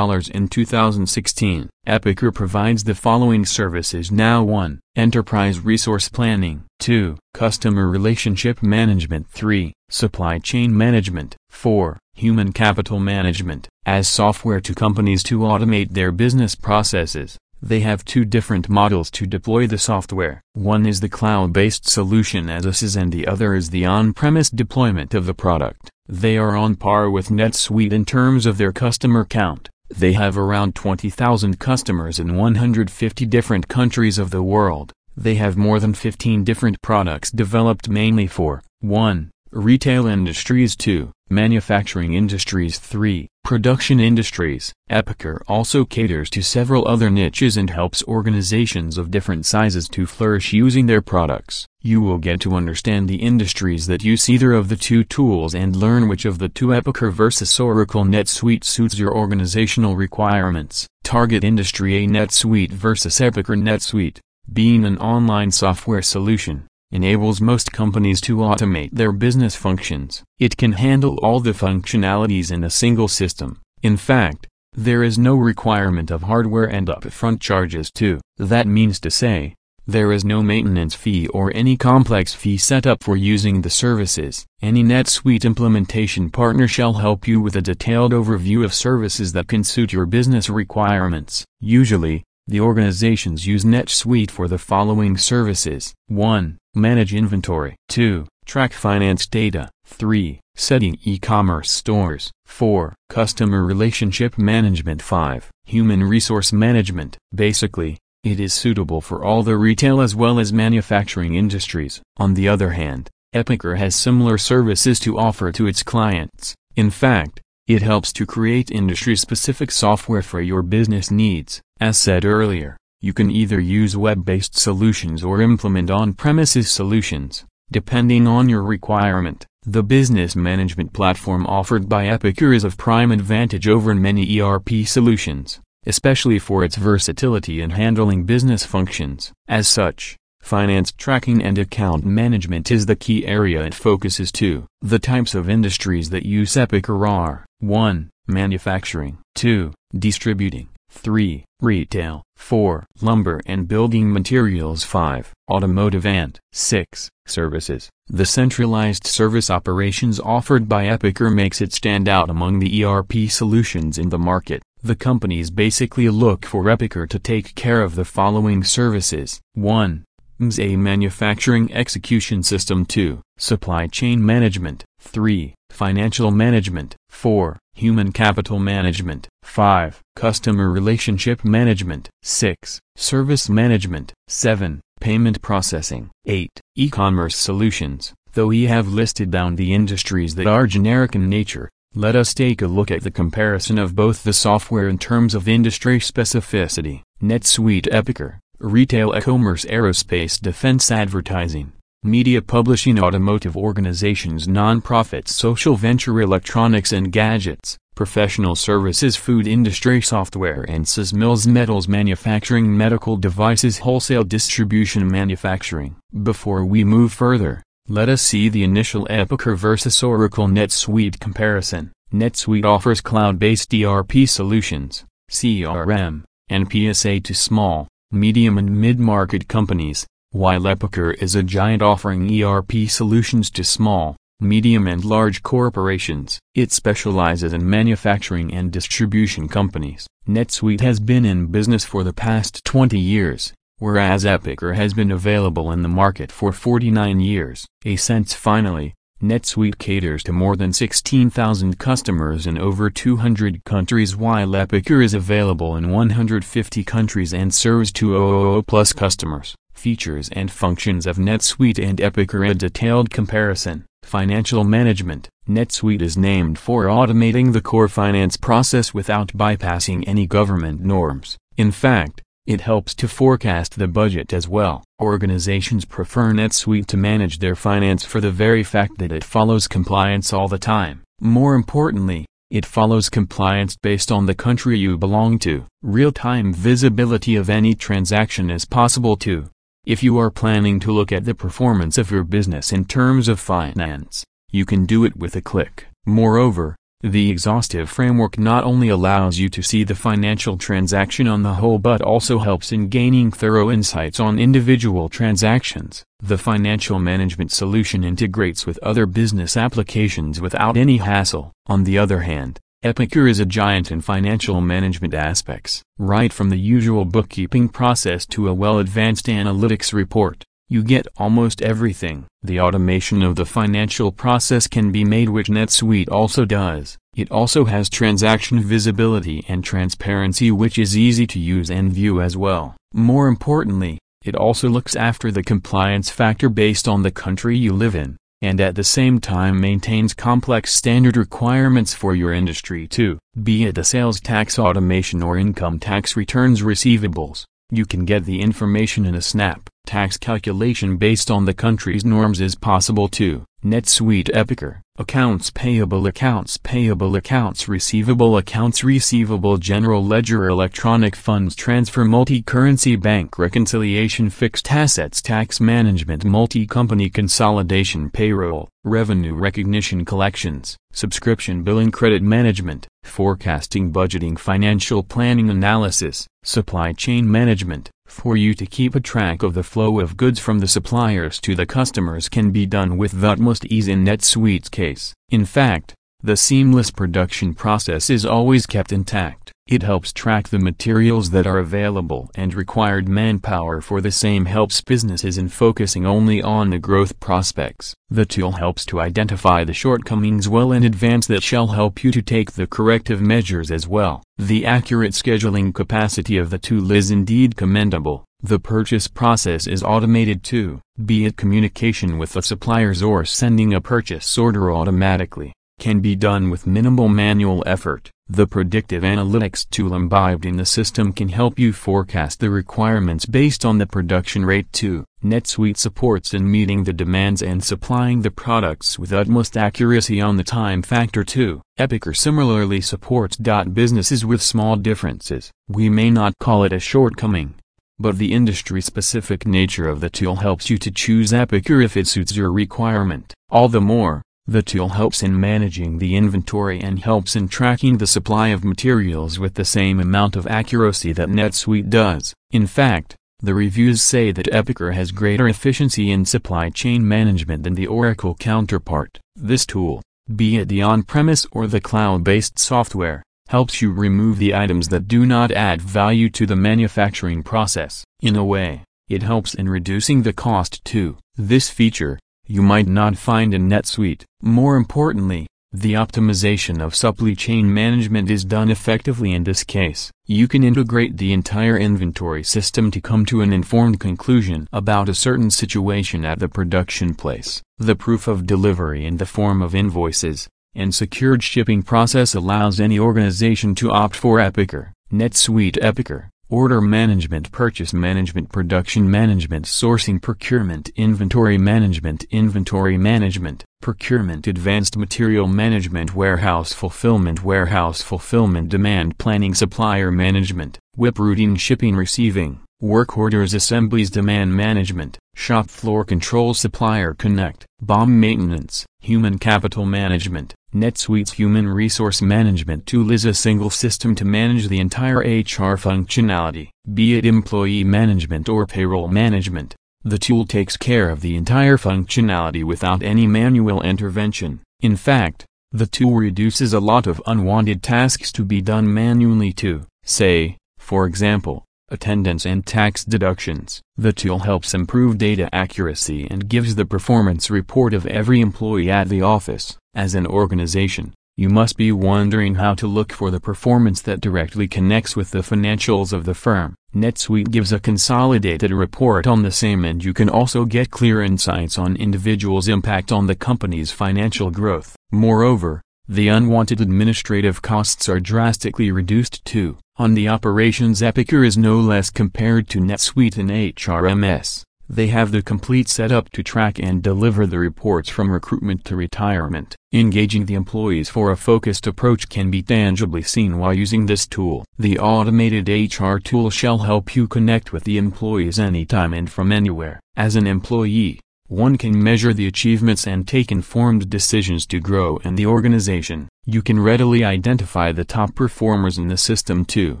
in 0.34 0.48
2016. 0.48 1.70
Epicor 1.86 2.34
provides 2.34 2.84
the 2.84 2.94
following 2.94 3.44
services 3.44 4.10
now 4.10 4.42
1. 4.42 4.80
Enterprise 4.96 5.60
Resource 5.60 6.08
Planning 6.08 6.64
2. 6.78 7.18
Customer 7.34 7.88
Relationship 7.88 8.62
Management 8.62 9.28
3. 9.28 9.74
Supply 9.90 10.38
Chain 10.38 10.76
Management 10.76 11.36
4. 11.50 11.98
Human 12.14 12.52
Capital 12.52 12.98
Management. 13.00 13.68
As 13.84 14.08
software 14.08 14.60
to 14.60 14.74
companies 14.74 15.22
to 15.24 15.40
automate 15.40 15.90
their 15.92 16.12
business 16.12 16.54
processes, 16.54 17.38
they 17.62 17.80
have 17.80 18.04
two 18.04 18.24
different 18.24 18.68
models 18.68 19.10
to 19.10 19.26
deploy 19.26 19.66
the 19.66 19.78
software. 19.78 20.40
One 20.54 20.86
is 20.86 21.00
the 21.00 21.08
cloud-based 21.08 21.88
solution 21.88 22.48
as 22.48 22.64
a 22.64 22.72
SaaS 22.72 22.96
and 22.96 23.12
the 23.12 23.26
other 23.26 23.54
is 23.54 23.70
the 23.70 23.84
on-premise 23.84 24.50
deployment 24.50 25.14
of 25.14 25.26
the 25.26 25.34
product. 25.34 25.90
They 26.08 26.36
are 26.38 26.56
on 26.56 26.76
par 26.76 27.10
with 27.10 27.28
NetSuite 27.28 27.92
in 27.92 28.04
terms 28.04 28.46
of 28.46 28.58
their 28.58 28.72
customer 28.72 29.24
count. 29.24 29.68
They 29.88 30.12
have 30.14 30.38
around 30.38 30.74
20,000 30.74 31.58
customers 31.58 32.18
in 32.18 32.36
150 32.36 33.26
different 33.26 33.68
countries 33.68 34.18
of 34.18 34.30
the 34.30 34.42
world. 34.42 34.92
They 35.16 35.34
have 35.34 35.56
more 35.56 35.80
than 35.80 35.94
15 35.94 36.44
different 36.44 36.80
products 36.82 37.30
developed 37.30 37.88
mainly 37.88 38.26
for 38.26 38.62
1. 38.80 39.30
Retail 39.50 40.06
industries 40.06 40.76
2. 40.76 41.12
Manufacturing 41.32 42.14
industries 42.14 42.80
3. 42.80 43.28
Production 43.44 44.00
industries. 44.00 44.72
Epicor 44.90 45.42
also 45.46 45.84
caters 45.84 46.28
to 46.30 46.42
several 46.42 46.88
other 46.88 47.08
niches 47.08 47.56
and 47.56 47.70
helps 47.70 48.02
organizations 48.02 48.98
of 48.98 49.12
different 49.12 49.46
sizes 49.46 49.88
to 49.90 50.06
flourish 50.06 50.52
using 50.52 50.86
their 50.86 51.00
products. 51.00 51.66
You 51.80 52.00
will 52.00 52.18
get 52.18 52.40
to 52.40 52.56
understand 52.56 53.08
the 53.08 53.22
industries 53.22 53.86
that 53.86 54.02
use 54.02 54.28
either 54.28 54.52
of 54.52 54.68
the 54.68 54.74
two 54.74 55.04
tools 55.04 55.54
and 55.54 55.76
learn 55.76 56.08
which 56.08 56.24
of 56.24 56.40
the 56.40 56.48
two 56.48 56.68
Epicor 56.68 57.12
versus 57.12 57.60
Oracle 57.60 58.04
NetSuite 58.04 58.64
suits 58.64 58.98
your 58.98 59.16
organizational 59.16 59.94
requirements. 59.94 60.88
Target 61.04 61.44
industry 61.44 62.04
A 62.04 62.08
NetSuite 62.08 62.72
versus 62.72 63.20
Epicor 63.20 63.56
NetSuite. 63.56 64.18
being 64.52 64.84
an 64.84 64.98
online 64.98 65.52
software 65.52 66.02
solution, 66.02 66.66
enables 66.90 67.40
most 67.40 67.72
companies 67.72 68.20
to 68.22 68.36
automate 68.36 68.90
their 68.92 69.12
business 69.12 69.56
functions. 69.56 70.22
It 70.38 70.56
can 70.56 70.72
handle 70.72 71.18
all 71.22 71.40
the 71.40 71.52
functionalities 71.52 72.50
in 72.50 72.64
a 72.64 72.70
single 72.70 73.08
system. 73.08 73.60
In 73.82 73.96
fact, 73.96 74.48
there 74.72 75.02
is 75.02 75.18
no 75.18 75.34
requirement 75.34 76.10
of 76.10 76.22
hardware 76.22 76.70
and 76.70 76.86
upfront 76.88 77.40
charges 77.40 77.90
too. 77.90 78.20
That 78.36 78.66
means 78.66 79.00
to 79.00 79.10
say, 79.10 79.54
there 79.86 80.12
is 80.12 80.24
no 80.24 80.40
maintenance 80.40 80.94
fee 80.94 81.26
or 81.28 81.50
any 81.52 81.76
complex 81.76 82.32
fee 82.32 82.56
set 82.58 82.86
up 82.86 83.02
for 83.02 83.16
using 83.16 83.62
the 83.62 83.70
services. 83.70 84.46
Any 84.62 84.84
NetSuite 84.84 85.44
implementation 85.44 86.30
partner 86.30 86.68
shall 86.68 86.92
help 86.92 87.26
you 87.26 87.40
with 87.40 87.56
a 87.56 87.62
detailed 87.62 88.12
overview 88.12 88.64
of 88.64 88.72
services 88.72 89.32
that 89.32 89.48
can 89.48 89.64
suit 89.64 89.92
your 89.92 90.06
business 90.06 90.48
requirements. 90.48 91.44
Usually, 91.58 92.22
the 92.46 92.60
organizations 92.60 93.48
use 93.48 93.64
NetSuite 93.64 94.30
for 94.30 94.46
the 94.46 94.58
following 94.58 95.16
services. 95.16 95.92
1. 96.06 96.59
Manage 96.74 97.12
inventory. 97.14 97.74
2. 97.88 98.28
Track 98.46 98.72
finance 98.72 99.26
data. 99.26 99.68
3. 99.86 100.38
Setting 100.54 100.96
e-commerce 101.02 101.68
stores. 101.68 102.30
4. 102.46 102.94
Customer 103.08 103.64
relationship 103.64 104.38
management. 104.38 105.02
5. 105.02 105.50
Human 105.64 106.04
resource 106.04 106.52
management. 106.52 107.16
Basically, 107.34 107.98
it 108.22 108.38
is 108.38 108.54
suitable 108.54 109.00
for 109.00 109.24
all 109.24 109.42
the 109.42 109.56
retail 109.56 110.00
as 110.00 110.14
well 110.14 110.38
as 110.38 110.52
manufacturing 110.52 111.34
industries. 111.34 112.00
On 112.18 112.34
the 112.34 112.48
other 112.48 112.70
hand, 112.70 113.08
Epicor 113.34 113.76
has 113.76 113.96
similar 113.96 114.38
services 114.38 115.00
to 115.00 115.18
offer 115.18 115.50
to 115.50 115.66
its 115.66 115.82
clients. 115.82 116.54
In 116.76 116.90
fact, 116.90 117.40
it 117.66 117.82
helps 117.82 118.12
to 118.12 118.26
create 118.26 118.70
industry-specific 118.70 119.72
software 119.72 120.22
for 120.22 120.40
your 120.40 120.62
business 120.62 121.10
needs. 121.10 121.60
As 121.80 121.98
said 121.98 122.24
earlier, 122.24 122.76
you 123.00 123.12
can 123.12 123.30
either 123.30 123.60
use 123.60 123.96
web-based 123.96 124.58
solutions 124.58 125.24
or 125.24 125.40
implement 125.40 125.90
on-premises 125.90 126.70
solutions, 126.70 127.44
depending 127.70 128.26
on 128.26 128.48
your 128.48 128.62
requirement. 128.62 129.46
The 129.62 129.82
business 129.82 130.34
management 130.36 130.92
platform 130.92 131.46
offered 131.46 131.88
by 131.88 132.04
Epicor 132.06 132.54
is 132.54 132.64
of 132.64 132.76
prime 132.76 133.12
advantage 133.12 133.68
over 133.68 133.94
many 133.94 134.40
ERP 134.40 134.86
solutions 134.86 135.60
especially 135.86 136.38
for 136.38 136.62
its 136.62 136.76
versatility 136.76 137.60
in 137.60 137.70
handling 137.70 138.24
business 138.24 138.64
functions. 138.64 139.32
As 139.48 139.66
such, 139.66 140.16
finance 140.40 140.92
tracking 140.92 141.42
and 141.42 141.58
account 141.58 142.04
management 142.04 142.70
is 142.70 142.86
the 142.86 142.96
key 142.96 143.26
area 143.26 143.62
it 143.64 143.74
focuses 143.74 144.30
to. 144.32 144.66
The 144.82 144.98
types 144.98 145.34
of 145.34 145.48
industries 145.48 146.10
that 146.10 146.26
use 146.26 146.54
Epicor 146.54 147.08
are 147.08 147.46
1. 147.60 148.10
Manufacturing 148.26 149.18
2. 149.34 149.72
Distributing 149.98 150.68
3. 150.90 151.44
Retail 151.60 152.22
4. 152.36 152.86
Lumber 153.00 153.40
and 153.46 153.68
building 153.68 154.12
materials 154.12 154.84
5. 154.84 155.32
Automotive 155.50 156.04
and 156.04 156.38
6. 156.52 157.10
Services 157.26 157.88
The 158.08 158.26
centralized 158.26 159.06
service 159.06 159.50
operations 159.50 160.18
offered 160.20 160.68
by 160.68 160.84
Epicor 160.86 161.32
makes 161.32 161.60
it 161.60 161.72
stand 161.72 162.08
out 162.08 162.28
among 162.28 162.58
the 162.58 162.84
ERP 162.84 163.30
solutions 163.30 163.98
in 163.98 164.08
the 164.08 164.18
market. 164.18 164.62
The 164.82 164.96
companies 164.96 165.50
basically 165.50 166.08
look 166.08 166.46
for 166.46 166.64
Epicor 166.64 167.08
to 167.08 167.18
take 167.18 167.54
care 167.54 167.82
of 167.82 167.94
the 167.94 168.04
following 168.04 168.64
services. 168.64 169.40
1. 169.54 170.04
MSA 170.40 170.78
Manufacturing 170.78 171.70
Execution 171.74 172.42
System 172.42 172.86
2. 172.86 173.20
Supply 173.36 173.86
Chain 173.86 174.24
Management 174.24 174.84
3. 174.98 175.54
Financial 175.68 176.30
Management 176.30 176.96
4. 177.10 177.58
Human 177.74 178.10
Capital 178.10 178.58
Management 178.58 179.28
5. 179.42 180.00
Customer 180.16 180.70
Relationship 180.70 181.44
Management 181.44 182.08
6. 182.22 182.80
Service 182.96 183.50
Management 183.50 184.14
7. 184.28 184.80
Payment 184.98 185.42
Processing 185.42 186.08
8. 186.24 186.48
E-Commerce 186.74 187.36
Solutions 187.36 188.14
Though 188.32 188.46
we 188.46 188.64
have 188.64 188.88
listed 188.88 189.30
down 189.30 189.56
the 189.56 189.74
industries 189.74 190.36
that 190.36 190.46
are 190.46 190.66
generic 190.66 191.14
in 191.14 191.28
nature, 191.28 191.68
let 191.94 192.16
us 192.16 192.32
take 192.32 192.62
a 192.62 192.66
look 192.66 192.90
at 192.90 193.02
the 193.02 193.10
comparison 193.10 193.76
of 193.76 193.94
both 193.94 194.22
the 194.22 194.32
software 194.32 194.88
in 194.88 194.96
terms 194.96 195.34
of 195.34 195.48
industry 195.48 195.98
specificity. 195.98 197.02
NetSuite 197.20 197.88
Epicor, 197.88 198.38
Retail 198.62 199.14
E-commerce 199.16 199.64
Aerospace 199.64 200.38
Defense 200.38 200.90
Advertising, 200.90 201.72
Media 202.02 202.42
Publishing 202.42 203.02
Automotive 203.02 203.56
Organizations 203.56 204.46
Nonprofits 204.46 205.28
Social 205.28 205.76
Venture 205.76 206.20
Electronics 206.20 206.92
and 206.92 207.10
Gadgets, 207.10 207.78
Professional 207.94 208.54
Services 208.54 209.16
Food 209.16 209.46
Industry 209.46 210.02
Software 210.02 210.66
and 210.68 210.86
Mills 211.14 211.46
Metals 211.46 211.88
Manufacturing 211.88 212.76
Medical 212.76 213.16
Devices 213.16 213.78
Wholesale 213.78 214.24
Distribution 214.24 215.10
Manufacturing. 215.10 215.96
Before 216.22 216.62
we 216.66 216.84
move 216.84 217.14
further, 217.14 217.62
let 217.88 218.10
us 218.10 218.20
see 218.20 218.50
the 218.50 218.62
initial 218.62 219.06
Epicor 219.06 219.56
versus 219.56 220.02
Oracle 220.02 220.48
NetSuite 220.48 221.18
comparison. 221.18 221.92
NetSuite 222.12 222.66
offers 222.66 223.00
cloud-based 223.00 223.72
ERP 223.72 224.28
solutions, 224.28 225.06
CRM, 225.30 226.24
and 226.50 226.70
PSA 226.70 227.20
to 227.20 227.32
small, 227.32 227.88
medium 228.10 228.58
and 228.58 228.80
mid-market 228.80 229.48
companies, 229.48 230.06
while 230.30 230.62
Epicor 230.62 231.14
is 231.22 231.34
a 231.34 231.42
giant 231.42 231.82
offering 231.82 232.42
ERP 232.42 232.88
solutions 232.88 233.50
to 233.50 233.64
small, 233.64 234.16
medium 234.40 234.86
and 234.86 235.04
large 235.04 235.42
corporations. 235.42 236.38
It 236.54 236.72
specializes 236.72 237.52
in 237.52 237.68
manufacturing 237.68 238.52
and 238.52 238.72
distribution 238.72 239.48
companies. 239.48 240.06
NetSuite 240.28 240.80
has 240.80 241.00
been 241.00 241.24
in 241.24 241.46
business 241.46 241.84
for 241.84 242.04
the 242.04 242.12
past 242.12 242.64
20 242.64 242.98
years 242.98 243.52
whereas 243.80 244.24
Epicor 244.24 244.76
has 244.76 244.92
been 244.94 245.10
available 245.10 245.72
in 245.72 245.82
the 245.82 245.88
market 245.88 246.30
for 246.30 246.52
49 246.52 247.18
years. 247.18 247.66
A 247.84 247.96
sense 247.96 248.34
finally, 248.34 248.94
NetSuite 249.22 249.76
caters 249.76 250.22
to 250.22 250.32
more 250.32 250.56
than 250.56 250.72
16,000 250.72 251.78
customers 251.78 252.46
in 252.46 252.56
over 252.56 252.88
200 252.88 253.62
countries 253.64 254.16
while 254.16 254.48
Epicor 254.48 255.04
is 255.04 255.12
available 255.12 255.76
in 255.76 255.90
150 255.90 256.84
countries 256.84 257.34
and 257.34 257.52
serves 257.52 257.92
200 257.92 258.66
plus 258.66 258.94
customers. 258.94 259.54
Features 259.74 260.30
and 260.32 260.50
functions 260.50 261.06
of 261.06 261.18
NetSuite 261.18 261.82
and 261.82 261.98
Epicor 261.98 262.50
A 262.50 262.54
detailed 262.54 263.10
comparison. 263.10 263.84
Financial 264.02 264.64
Management 264.64 265.28
NetSuite 265.46 266.00
is 266.00 266.16
named 266.16 266.58
for 266.58 266.86
automating 266.86 267.52
the 267.52 267.60
core 267.60 267.88
finance 267.88 268.38
process 268.38 268.94
without 268.94 269.28
bypassing 269.28 270.02
any 270.06 270.26
government 270.26 270.80
norms. 270.80 271.36
In 271.58 271.72
fact, 271.72 272.22
it 272.46 272.60
helps 272.60 272.94
to 272.96 273.08
forecast 273.08 273.78
the 273.78 273.88
budget 273.88 274.32
as 274.32 274.48
well. 274.48 274.84
Organizations 275.00 275.84
prefer 275.84 276.32
NetSuite 276.32 276.86
to 276.86 276.96
manage 276.96 277.38
their 277.38 277.54
finance 277.54 278.04
for 278.04 278.20
the 278.20 278.30
very 278.30 278.64
fact 278.64 278.98
that 278.98 279.12
it 279.12 279.24
follows 279.24 279.68
compliance 279.68 280.32
all 280.32 280.48
the 280.48 280.58
time. 280.58 281.02
More 281.20 281.54
importantly, 281.54 282.26
it 282.50 282.66
follows 282.66 283.08
compliance 283.08 283.76
based 283.76 284.10
on 284.10 284.26
the 284.26 284.34
country 284.34 284.78
you 284.78 284.98
belong 284.98 285.38
to. 285.40 285.66
Real-time 285.82 286.52
visibility 286.52 287.36
of 287.36 287.48
any 287.48 287.74
transaction 287.74 288.50
is 288.50 288.64
possible 288.64 289.16
too. 289.16 289.48
If 289.84 290.02
you 290.02 290.18
are 290.18 290.30
planning 290.30 290.80
to 290.80 290.92
look 290.92 291.12
at 291.12 291.24
the 291.24 291.34
performance 291.34 291.96
of 291.96 292.10
your 292.10 292.24
business 292.24 292.72
in 292.72 292.84
terms 292.84 293.28
of 293.28 293.38
finance, 293.38 294.24
you 294.50 294.64
can 294.64 294.84
do 294.84 295.04
it 295.04 295.16
with 295.16 295.36
a 295.36 295.40
click. 295.40 295.86
Moreover, 296.06 296.74
the 297.02 297.30
exhaustive 297.30 297.88
framework 297.88 298.38
not 298.38 298.62
only 298.62 298.90
allows 298.90 299.38
you 299.38 299.48
to 299.48 299.62
see 299.62 299.84
the 299.84 299.94
financial 299.94 300.58
transaction 300.58 301.26
on 301.26 301.42
the 301.42 301.54
whole 301.54 301.78
but 301.78 302.02
also 302.02 302.38
helps 302.38 302.72
in 302.72 302.88
gaining 302.88 303.30
thorough 303.30 303.70
insights 303.70 304.20
on 304.20 304.38
individual 304.38 305.08
transactions. 305.08 306.04
The 306.22 306.36
financial 306.36 306.98
management 306.98 307.52
solution 307.52 308.04
integrates 308.04 308.66
with 308.66 308.78
other 308.82 309.06
business 309.06 309.56
applications 309.56 310.42
without 310.42 310.76
any 310.76 310.98
hassle. 310.98 311.52
On 311.66 311.84
the 311.84 311.96
other 311.96 312.20
hand, 312.20 312.60
Epicor 312.84 313.28
is 313.28 313.40
a 313.40 313.46
giant 313.46 313.90
in 313.90 314.00
financial 314.00 314.60
management 314.60 315.14
aspects. 315.14 315.82
Right 315.98 316.32
from 316.32 316.50
the 316.50 316.58
usual 316.58 317.04
bookkeeping 317.04 317.68
process 317.68 318.26
to 318.26 318.48
a 318.48 318.54
well-advanced 318.54 319.26
analytics 319.26 319.92
report, 319.92 320.44
you 320.70 320.84
get 320.84 321.08
almost 321.16 321.60
everything. 321.60 322.24
The 322.44 322.60
automation 322.60 323.24
of 323.24 323.34
the 323.34 323.44
financial 323.44 324.12
process 324.12 324.68
can 324.68 324.92
be 324.92 325.04
made 325.04 325.28
which 325.28 325.48
NetSuite 325.48 326.08
also 326.08 326.44
does. 326.44 326.96
It 327.16 327.28
also 327.32 327.64
has 327.64 327.90
transaction 327.90 328.60
visibility 328.60 329.44
and 329.48 329.64
transparency 329.64 330.52
which 330.52 330.78
is 330.78 330.96
easy 330.96 331.26
to 331.26 331.40
use 331.40 331.70
and 331.70 331.92
view 331.92 332.22
as 332.22 332.36
well. 332.36 332.76
More 332.94 333.26
importantly, 333.26 333.98
it 334.24 334.36
also 334.36 334.68
looks 334.68 334.94
after 334.94 335.32
the 335.32 335.42
compliance 335.42 336.08
factor 336.08 336.48
based 336.48 336.86
on 336.86 337.02
the 337.02 337.10
country 337.10 337.58
you 337.58 337.72
live 337.72 337.96
in, 337.96 338.16
and 338.40 338.60
at 338.60 338.76
the 338.76 338.84
same 338.84 339.18
time 339.18 339.60
maintains 339.60 340.14
complex 340.14 340.72
standard 340.72 341.16
requirements 341.16 341.94
for 341.94 342.14
your 342.14 342.32
industry 342.32 342.86
too. 342.86 343.18
Be 343.42 343.64
it 343.64 343.76
a 343.76 343.82
sales 343.82 344.20
tax 344.20 344.56
automation 344.56 345.20
or 345.20 345.36
income 345.36 345.80
tax 345.80 346.16
returns 346.16 346.62
receivables, 346.62 347.44
you 347.72 347.86
can 347.86 348.04
get 348.04 348.24
the 348.24 348.40
information 348.40 349.04
in 349.04 349.16
a 349.16 349.22
snap. 349.22 349.68
Tax 349.90 350.16
calculation 350.16 350.96
based 350.96 351.32
on 351.32 351.46
the 351.46 351.52
country's 351.52 352.04
norms 352.04 352.40
is 352.40 352.54
possible 352.54 353.08
too. 353.08 353.44
NetSuite 353.64 354.30
Epicor, 354.30 354.82
Accounts 354.98 355.50
Payable 355.50 356.06
Accounts 356.06 356.56
Payable 356.58 357.16
Accounts 357.16 357.68
Receivable 357.68 358.36
Accounts 358.36 358.84
Receivable 358.84 359.56
General 359.56 360.02
Ledger 360.02 360.46
Electronic 360.46 361.16
Funds 361.16 361.56
Transfer 361.56 362.04
Multi-Currency 362.04 362.94
Bank 362.94 363.36
Reconciliation 363.36 364.30
Fixed 364.30 364.70
Assets 364.70 365.20
Tax 365.20 365.60
Management 365.60 366.24
Multi-Company 366.24 367.10
Consolidation 367.10 368.10
Payroll, 368.10 368.68
Revenue 368.84 369.34
Recognition 369.34 370.04
Collections, 370.04 370.76
Subscription 370.92 371.64
Billing 371.64 371.90
Credit 371.90 372.22
Management, 372.22 372.86
Forecasting 373.02 373.92
Budgeting 373.92 374.38
Financial 374.38 375.02
Planning 375.02 375.50
Analysis, 375.50 376.28
Supply 376.44 376.92
Chain 376.92 377.30
Management, 377.30 377.90
for 378.10 378.36
you 378.36 378.54
to 378.54 378.66
keep 378.66 378.94
a 378.94 379.00
track 379.00 379.42
of 379.42 379.54
the 379.54 379.62
flow 379.62 380.00
of 380.00 380.16
goods 380.16 380.38
from 380.38 380.58
the 380.58 380.68
suppliers 380.68 381.40
to 381.40 381.54
the 381.54 381.64
customers 381.64 382.28
can 382.28 382.50
be 382.50 382.66
done 382.66 382.96
with 382.96 383.20
the 383.20 383.28
utmost 383.28 383.64
ease 383.66 383.88
in 383.88 384.04
NetSuite's 384.04 384.68
case. 384.68 385.14
In 385.30 385.44
fact, 385.44 385.94
the 386.22 386.36
seamless 386.36 386.90
production 386.90 387.54
process 387.54 388.10
is 388.10 388.26
always 388.26 388.66
kept 388.66 388.92
intact. 388.92 389.52
It 389.70 389.84
helps 389.84 390.12
track 390.12 390.48
the 390.48 390.58
materials 390.58 391.30
that 391.30 391.46
are 391.46 391.60
available 391.60 392.28
and 392.34 392.52
required 392.52 393.08
manpower 393.08 393.80
for 393.80 394.00
the 394.00 394.10
same 394.10 394.46
helps 394.46 394.80
businesses 394.80 395.38
in 395.38 395.48
focusing 395.48 396.04
only 396.04 396.42
on 396.42 396.70
the 396.70 396.80
growth 396.80 397.20
prospects. 397.20 397.94
The 398.10 398.26
tool 398.26 398.50
helps 398.50 398.84
to 398.86 398.98
identify 398.98 399.62
the 399.62 399.72
shortcomings 399.72 400.48
well 400.48 400.72
in 400.72 400.82
advance 400.82 401.28
that 401.28 401.44
shall 401.44 401.68
help 401.68 402.02
you 402.02 402.10
to 402.10 402.20
take 402.20 402.50
the 402.50 402.66
corrective 402.66 403.20
measures 403.20 403.70
as 403.70 403.86
well. 403.86 404.24
The 404.38 404.66
accurate 404.66 405.12
scheduling 405.12 405.72
capacity 405.72 406.36
of 406.36 406.50
the 406.50 406.58
tool 406.58 406.90
is 406.90 407.12
indeed 407.12 407.54
commendable. 407.54 408.24
The 408.42 408.58
purchase 408.58 409.06
process 409.06 409.68
is 409.68 409.84
automated 409.84 410.42
too, 410.42 410.80
be 411.06 411.26
it 411.26 411.36
communication 411.36 412.18
with 412.18 412.32
the 412.32 412.42
suppliers 412.42 413.04
or 413.04 413.24
sending 413.24 413.72
a 413.72 413.80
purchase 413.80 414.36
order 414.36 414.72
automatically 414.72 415.52
can 415.78 416.00
be 416.00 416.14
done 416.14 416.50
with 416.50 416.66
minimal 416.66 417.08
manual 417.08 417.64
effort. 417.66 418.10
The 418.32 418.46
predictive 418.46 419.02
analytics 419.02 419.68
tool 419.70 419.92
imbibed 419.92 420.46
in 420.46 420.56
the 420.56 420.64
system 420.64 421.12
can 421.12 421.30
help 421.30 421.58
you 421.58 421.72
forecast 421.72 422.38
the 422.38 422.48
requirements 422.48 423.26
based 423.26 423.64
on 423.64 423.78
the 423.78 423.88
production 423.88 424.46
rate 424.46 424.72
too. 424.72 425.04
NetSuite 425.24 425.76
supports 425.76 426.32
in 426.32 426.48
meeting 426.48 426.84
the 426.84 426.92
demands 426.92 427.42
and 427.42 427.62
supplying 427.62 428.22
the 428.22 428.30
products 428.30 429.00
with 429.00 429.12
utmost 429.12 429.56
accuracy 429.56 430.20
on 430.20 430.36
the 430.36 430.44
time 430.44 430.80
factor 430.80 431.24
too. 431.24 431.60
Epicor 431.76 432.16
similarly 432.16 432.80
supports 432.80 433.36
businesses 433.36 434.24
with 434.24 434.40
small 434.40 434.76
differences. 434.76 435.50
We 435.68 435.88
may 435.88 436.08
not 436.08 436.38
call 436.38 436.62
it 436.62 436.72
a 436.72 436.78
shortcoming, 436.78 437.56
but 437.98 438.18
the 438.18 438.32
industry-specific 438.32 439.44
nature 439.44 439.88
of 439.88 440.00
the 440.00 440.08
tool 440.08 440.36
helps 440.36 440.70
you 440.70 440.78
to 440.78 440.92
choose 440.92 441.32
Epicor 441.32 441.84
if 441.84 441.96
it 441.96 442.06
suits 442.06 442.36
your 442.36 442.52
requirement. 442.52 443.34
All 443.50 443.68
the 443.68 443.80
more, 443.80 444.22
the 444.46 444.62
tool 444.62 444.90
helps 444.90 445.22
in 445.22 445.38
managing 445.38 445.98
the 445.98 446.16
inventory 446.16 446.80
and 446.80 446.98
helps 446.98 447.36
in 447.36 447.48
tracking 447.48 447.98
the 447.98 448.06
supply 448.06 448.48
of 448.48 448.64
materials 448.64 449.38
with 449.38 449.54
the 449.54 449.64
same 449.64 450.00
amount 450.00 450.36
of 450.36 450.46
accuracy 450.46 451.12
that 451.12 451.28
NetSuite 451.28 451.88
does. 451.88 452.34
In 452.50 452.66
fact, 452.66 453.14
the 453.42 453.54
reviews 453.54 454.02
say 454.02 454.32
that 454.32 454.52
Epicor 454.52 454.92
has 454.92 455.12
greater 455.12 455.48
efficiency 455.48 456.10
in 456.10 456.24
supply 456.24 456.68
chain 456.68 457.06
management 457.06 457.62
than 457.62 457.74
the 457.74 457.86
Oracle 457.86 458.34
counterpart. 458.34 459.18
This 459.36 459.64
tool, 459.64 460.02
be 460.34 460.56
it 460.56 460.68
the 460.68 460.82
on-premise 460.82 461.46
or 461.52 461.66
the 461.66 461.80
cloud-based 461.80 462.58
software, 462.58 463.22
helps 463.48 463.80
you 463.80 463.92
remove 463.92 464.38
the 464.38 464.54
items 464.54 464.88
that 464.88 465.08
do 465.08 465.26
not 465.26 465.50
add 465.50 465.80
value 465.80 466.28
to 466.30 466.46
the 466.46 466.56
manufacturing 466.56 467.42
process. 467.42 468.04
In 468.20 468.36
a 468.36 468.44
way, 468.44 468.84
it 469.08 469.22
helps 469.22 469.54
in 469.54 469.68
reducing 469.68 470.22
the 470.22 470.32
cost 470.32 470.84
too. 470.84 471.16
This 471.36 471.70
feature, 471.70 472.18
you 472.50 472.62
might 472.62 472.88
not 472.88 473.16
find 473.16 473.54
in 473.54 473.68
NetSuite. 473.68 474.24
More 474.42 474.76
importantly, 474.76 475.46
the 475.72 475.92
optimization 475.92 476.82
of 476.82 476.96
supply 476.96 477.34
chain 477.34 477.72
management 477.72 478.28
is 478.28 478.44
done 478.44 478.72
effectively 478.72 479.32
in 479.32 479.44
this 479.44 479.62
case. 479.62 480.10
You 480.26 480.48
can 480.48 480.64
integrate 480.64 481.16
the 481.16 481.32
entire 481.32 481.78
inventory 481.78 482.42
system 482.42 482.90
to 482.90 483.00
come 483.00 483.24
to 483.26 483.40
an 483.40 483.52
informed 483.52 484.00
conclusion 484.00 484.66
about 484.72 485.08
a 485.08 485.14
certain 485.14 485.52
situation 485.52 486.24
at 486.24 486.40
the 486.40 486.48
production 486.48 487.14
place. 487.14 487.62
The 487.78 487.94
proof 487.94 488.26
of 488.26 488.48
delivery 488.48 489.06
in 489.06 489.18
the 489.18 489.26
form 489.26 489.62
of 489.62 489.76
invoices 489.76 490.48
and 490.74 490.92
secured 490.92 491.44
shipping 491.44 491.84
process 491.84 492.34
allows 492.34 492.80
any 492.80 492.98
organization 492.98 493.76
to 493.76 493.92
opt 493.92 494.16
for 494.16 494.38
Epicor, 494.38 494.90
NetSuite 495.12 495.78
Epicor, 495.78 496.29
order 496.50 496.80
management 496.80 497.52
purchase 497.52 497.94
management 497.94 498.50
production 498.50 499.08
management 499.08 499.64
sourcing 499.64 500.20
procurement 500.20 500.90
inventory 500.96 501.56
management 501.56 502.24
inventory 502.32 502.98
management 502.98 503.64
procurement 503.80 504.48
advanced 504.48 504.96
material 504.96 505.46
management 505.46 506.12
warehouse 506.12 506.72
fulfillment 506.72 507.44
warehouse 507.44 508.02
fulfillment 508.02 508.68
demand 508.68 509.16
planning 509.16 509.54
supplier 509.54 510.10
management 510.10 510.76
whip 510.96 511.20
routing 511.20 511.54
shipping 511.54 511.94
receiving 511.94 512.58
work 512.80 513.18
orders 513.18 513.52
assemblies 513.52 514.08
demand 514.08 514.56
management 514.56 515.18
shop 515.34 515.68
floor 515.68 516.02
control 516.02 516.54
supplier 516.54 517.12
connect 517.12 517.66
BOM 517.82 518.18
maintenance 518.18 518.86
human 519.00 519.38
capital 519.38 519.84
management 519.84 520.54
NetSuite's 520.72 521.32
Human 521.32 521.68
Resource 521.68 522.22
Management 522.22 522.86
tool 522.86 523.10
is 523.10 523.24
a 523.24 523.34
single 523.34 523.70
system 523.70 524.14
to 524.14 524.24
manage 524.24 524.68
the 524.68 524.78
entire 524.78 525.18
HR 525.18 525.74
functionality, 525.76 526.68
be 526.94 527.18
it 527.18 527.26
employee 527.26 527.82
management 527.82 528.48
or 528.48 528.68
payroll 528.68 529.08
management. 529.08 529.74
The 530.04 530.18
tool 530.18 530.46
takes 530.46 530.76
care 530.76 531.10
of 531.10 531.22
the 531.22 531.34
entire 531.34 531.76
functionality 531.76 532.62
without 532.62 533.02
any 533.02 533.26
manual 533.26 533.82
intervention. 533.82 534.60
In 534.80 534.94
fact, 534.94 535.44
the 535.72 535.86
tool 535.86 536.14
reduces 536.14 536.72
a 536.72 536.78
lot 536.78 537.08
of 537.08 537.20
unwanted 537.26 537.82
tasks 537.82 538.30
to 538.32 538.44
be 538.44 538.62
done 538.62 538.94
manually 538.94 539.52
too, 539.52 539.86
say, 540.04 540.56
for 540.78 541.04
example, 541.04 541.64
attendance 541.90 542.46
and 542.46 542.64
tax 542.64 543.04
deductions. 543.04 543.80
The 543.96 544.12
tool 544.12 544.40
helps 544.40 544.74
improve 544.74 545.18
data 545.18 545.48
accuracy 545.54 546.26
and 546.30 546.48
gives 546.48 546.74
the 546.74 546.84
performance 546.84 547.50
report 547.50 547.94
of 547.94 548.06
every 548.06 548.40
employee 548.40 548.90
at 548.90 549.08
the 549.08 549.22
office. 549.22 549.76
As 549.94 550.14
an 550.14 550.26
organization, 550.26 551.14
you 551.36 551.48
must 551.48 551.76
be 551.76 551.90
wondering 551.90 552.56
how 552.56 552.74
to 552.74 552.86
look 552.86 553.12
for 553.12 553.30
the 553.30 553.40
performance 553.40 554.02
that 554.02 554.20
directly 554.20 554.68
connects 554.68 555.16
with 555.16 555.30
the 555.30 555.38
financials 555.38 556.12
of 556.12 556.24
the 556.24 556.34
firm. 556.34 556.74
NetSuite 556.94 557.50
gives 557.50 557.72
a 557.72 557.80
consolidated 557.80 558.72
report 558.72 559.26
on 559.26 559.42
the 559.42 559.50
same 559.50 559.84
and 559.84 560.04
you 560.04 560.12
can 560.12 560.28
also 560.28 560.64
get 560.64 560.90
clear 560.90 561.22
insights 561.22 561.78
on 561.78 561.96
individuals' 561.96 562.68
impact 562.68 563.10
on 563.10 563.26
the 563.26 563.34
company's 563.34 563.90
financial 563.90 564.50
growth. 564.50 564.96
Moreover, 565.10 565.80
the 566.10 566.26
unwanted 566.26 566.80
administrative 566.80 567.62
costs 567.62 568.08
are 568.08 568.18
drastically 568.18 568.90
reduced 568.90 569.44
too. 569.44 569.78
On 569.96 570.14
the 570.14 570.28
operations 570.28 571.02
Epicor 571.02 571.46
is 571.46 571.56
no 571.56 571.78
less 571.78 572.10
compared 572.10 572.68
to 572.70 572.80
NetSuite 572.80 573.38
and 573.38 573.48
HRMS. 573.48 574.64
They 574.88 575.06
have 575.06 575.30
the 575.30 575.40
complete 575.40 575.88
setup 575.88 576.28
to 576.30 576.42
track 576.42 576.80
and 576.80 577.00
deliver 577.00 577.46
the 577.46 577.60
reports 577.60 578.08
from 578.08 578.28
recruitment 578.28 578.84
to 578.86 578.96
retirement. 578.96 579.76
Engaging 579.92 580.46
the 580.46 580.54
employees 580.54 581.08
for 581.08 581.30
a 581.30 581.36
focused 581.36 581.86
approach 581.86 582.28
can 582.28 582.50
be 582.50 582.60
tangibly 582.60 583.22
seen 583.22 583.58
while 583.58 583.72
using 583.72 584.06
this 584.06 584.26
tool. 584.26 584.64
The 584.80 584.98
automated 584.98 585.68
HR 585.68 586.16
tool 586.16 586.50
shall 586.50 586.78
help 586.78 587.14
you 587.14 587.28
connect 587.28 587.72
with 587.72 587.84
the 587.84 587.98
employees 587.98 588.58
anytime 588.58 589.14
and 589.14 589.30
from 589.30 589.52
anywhere. 589.52 590.00
As 590.16 590.34
an 590.34 590.48
employee, 590.48 591.20
one 591.50 591.76
can 591.76 592.00
measure 592.00 592.32
the 592.32 592.46
achievements 592.46 593.08
and 593.08 593.26
take 593.26 593.50
informed 593.50 594.08
decisions 594.08 594.64
to 594.64 594.78
grow 594.78 595.16
in 595.24 595.34
the 595.34 595.46
organization. 595.46 596.28
You 596.46 596.62
can 596.62 596.78
readily 596.78 597.24
identify 597.24 597.90
the 597.90 598.04
top 598.04 598.36
performers 598.36 598.98
in 598.98 599.08
the 599.08 599.16
system 599.16 599.64
too. 599.64 600.00